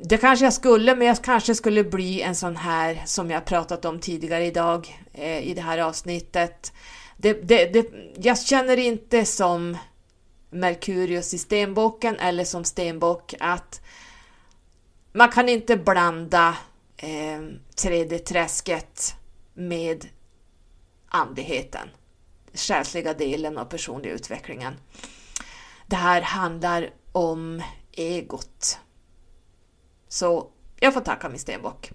det 0.00 0.16
kanske 0.16 0.46
jag 0.46 0.52
skulle, 0.52 0.96
men 0.96 1.06
jag 1.06 1.22
kanske 1.22 1.54
skulle 1.54 1.84
bli 1.84 2.22
en 2.22 2.34
sån 2.34 2.56
här 2.56 3.02
som 3.06 3.30
jag 3.30 3.44
pratat 3.44 3.84
om 3.84 4.00
tidigare 4.00 4.46
idag 4.46 5.04
eh, 5.12 5.48
i 5.48 5.54
det 5.54 5.60
här 5.60 5.78
avsnittet. 5.78 6.72
Det, 7.16 7.32
det, 7.32 7.66
det, 7.66 7.86
jag 8.16 8.38
känner 8.38 8.76
inte 8.76 9.24
som 9.24 9.76
Merkurius 10.50 11.34
i 11.34 11.38
stenbocken 11.38 12.16
eller 12.16 12.44
som 12.44 12.64
stenbock 12.64 13.34
att 13.40 13.80
man 15.12 15.28
kan 15.28 15.48
inte 15.48 15.76
blanda 15.76 16.56
eh, 16.96 17.40
3D-träsket 17.76 19.14
med 19.54 20.06
andligheten, 21.08 21.88
själsliga 22.54 23.14
delen 23.14 23.58
av 23.58 23.64
personliga 23.64 24.12
utvecklingen. 24.12 24.74
Det 25.86 25.96
här 25.96 26.22
handlar 26.22 26.90
om 27.12 27.62
egot 27.92 28.78
så 30.08 30.46
jag 30.80 30.94
får 30.94 31.00
tacka 31.00 31.28
min 31.28 31.38
stenbock. 31.38 31.90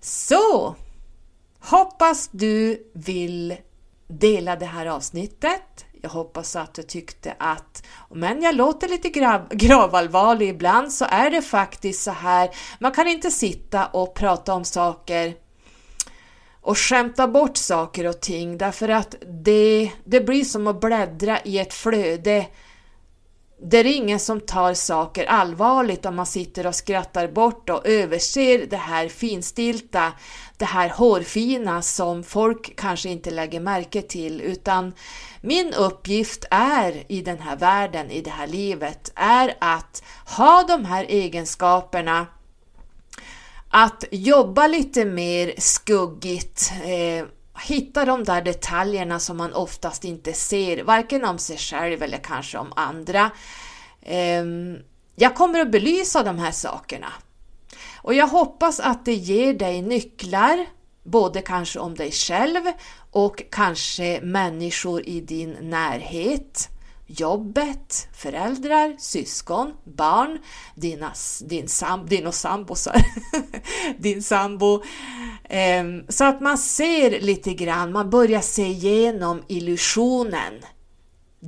Så! 0.00 0.74
Hoppas 1.60 2.28
du 2.32 2.90
vill 2.94 3.56
dela 4.08 4.56
det 4.56 4.66
här 4.66 4.86
avsnittet. 4.86 5.84
Jag 6.02 6.10
hoppas 6.10 6.56
att 6.56 6.74
du 6.74 6.82
tyckte 6.82 7.34
att, 7.38 7.86
men 8.10 8.42
jag 8.42 8.54
låter 8.54 8.88
lite 8.88 9.08
grav, 9.08 9.48
gravallvarlig 9.50 10.48
ibland, 10.48 10.92
så 10.92 11.04
är 11.08 11.30
det 11.30 11.42
faktiskt 11.42 12.02
så 12.02 12.10
här. 12.10 12.50
Man 12.78 12.92
kan 12.92 13.08
inte 13.08 13.30
sitta 13.30 13.86
och 13.86 14.14
prata 14.14 14.54
om 14.54 14.64
saker 14.64 15.34
och 16.60 16.78
skämta 16.78 17.28
bort 17.28 17.56
saker 17.56 18.06
och 18.06 18.20
ting 18.20 18.58
därför 18.58 18.88
att 18.88 19.14
det, 19.44 19.92
det 20.04 20.20
blir 20.20 20.44
som 20.44 20.66
att 20.66 20.80
bläddra 20.80 21.40
i 21.40 21.58
ett 21.58 21.74
flöde 21.74 22.46
det 23.58 23.78
är 23.78 23.84
ingen 23.84 24.20
som 24.20 24.40
tar 24.40 24.74
saker 24.74 25.26
allvarligt 25.26 26.06
om 26.06 26.16
man 26.16 26.26
sitter 26.26 26.66
och 26.66 26.74
skrattar 26.74 27.28
bort 27.28 27.70
och 27.70 27.86
överser 27.86 28.66
det 28.70 28.76
här 28.76 29.08
finstilta, 29.08 30.12
det 30.56 30.64
här 30.64 30.88
hårfina 30.88 31.82
som 31.82 32.24
folk 32.24 32.76
kanske 32.76 33.08
inte 33.08 33.30
lägger 33.30 33.60
märke 33.60 34.02
till 34.02 34.40
utan 34.40 34.92
min 35.40 35.74
uppgift 35.74 36.44
är 36.50 37.04
i 37.08 37.22
den 37.22 37.38
här 37.38 37.56
världen, 37.56 38.10
i 38.10 38.20
det 38.20 38.30
här 38.30 38.46
livet, 38.46 39.12
är 39.14 39.56
att 39.58 40.02
ha 40.26 40.62
de 40.62 40.84
här 40.84 41.04
egenskaperna 41.04 42.26
att 43.68 44.04
jobba 44.10 44.66
lite 44.66 45.04
mer 45.04 45.54
skuggigt, 45.58 46.72
eh, 46.84 47.26
hitta 47.58 48.04
de 48.04 48.24
där 48.24 48.42
detaljerna 48.42 49.18
som 49.18 49.36
man 49.36 49.52
oftast 49.52 50.04
inte 50.04 50.32
ser, 50.32 50.84
varken 50.84 51.24
om 51.24 51.38
sig 51.38 51.58
själv 51.58 52.02
eller 52.02 52.18
kanske 52.18 52.58
om 52.58 52.72
andra. 52.76 53.30
Ehm, 54.02 54.76
jag 55.16 55.34
kommer 55.34 55.60
att 55.60 55.70
belysa 55.70 56.22
de 56.22 56.38
här 56.38 56.50
sakerna 56.50 57.12
och 58.02 58.14
jag 58.14 58.26
hoppas 58.26 58.80
att 58.80 59.04
det 59.04 59.14
ger 59.14 59.54
dig 59.54 59.82
nycklar, 59.82 60.66
både 61.02 61.42
kanske 61.42 61.78
om 61.78 61.94
dig 61.94 62.12
själv 62.12 62.62
och 63.10 63.42
kanske 63.50 64.20
människor 64.22 65.02
i 65.08 65.20
din 65.20 65.56
närhet 65.60 66.68
jobbet, 67.06 68.08
föräldrar, 68.12 68.96
syskon, 68.98 69.72
barn, 69.84 70.38
dina, 70.74 71.12
din 71.40 71.68
sam, 71.68 72.06
din 72.06 72.26
och 72.26 72.34
sambosar, 72.34 73.02
din 73.98 74.22
sambo. 74.22 74.82
Um, 75.80 76.04
så 76.08 76.24
att 76.24 76.40
man 76.40 76.58
ser 76.58 77.20
lite 77.20 77.54
grann, 77.54 77.92
man 77.92 78.10
börjar 78.10 78.40
se 78.40 78.66
igenom 78.66 79.42
illusionen, 79.48 80.54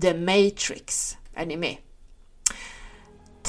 the 0.02 0.14
matrix. 0.14 1.16
Är 1.34 1.46
ni 1.46 1.56
med? 1.56 1.76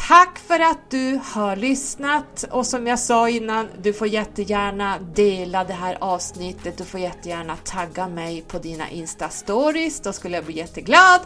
Tack 0.08 0.40
för 0.40 0.60
att 0.60 0.92
du 0.92 1.20
har 1.24 1.56
lyssnat 1.56 2.46
och 2.52 2.66
som 2.66 2.88
jag 2.88 3.00
sa 3.00 3.30
innan, 3.30 3.68
du 3.82 3.94
får 3.94 4.08
jättegärna 4.08 5.00
dela 5.00 5.64
det 5.64 5.74
här 5.74 5.98
avsnittet, 6.02 6.78
du 6.78 6.86
får 6.86 7.00
jättegärna 7.00 7.56
tagga 7.56 8.08
mig 8.08 8.42
på 8.42 8.60
dina 8.60 8.90
Insta-stories, 8.90 10.02
då 10.04 10.14
skulle 10.14 10.38
jag 10.38 10.46
bli 10.46 10.58
jätteglad. 10.58 11.22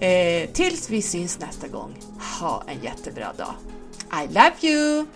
Eh, 0.00 0.50
tills 0.52 0.90
vi 0.90 1.02
syns 1.02 1.38
nästa 1.40 1.68
gång, 1.68 1.98
ha 2.40 2.62
en 2.66 2.82
jättebra 2.82 3.32
dag. 3.36 3.54
I 4.24 4.26
love 4.32 4.54
you! 4.62 5.06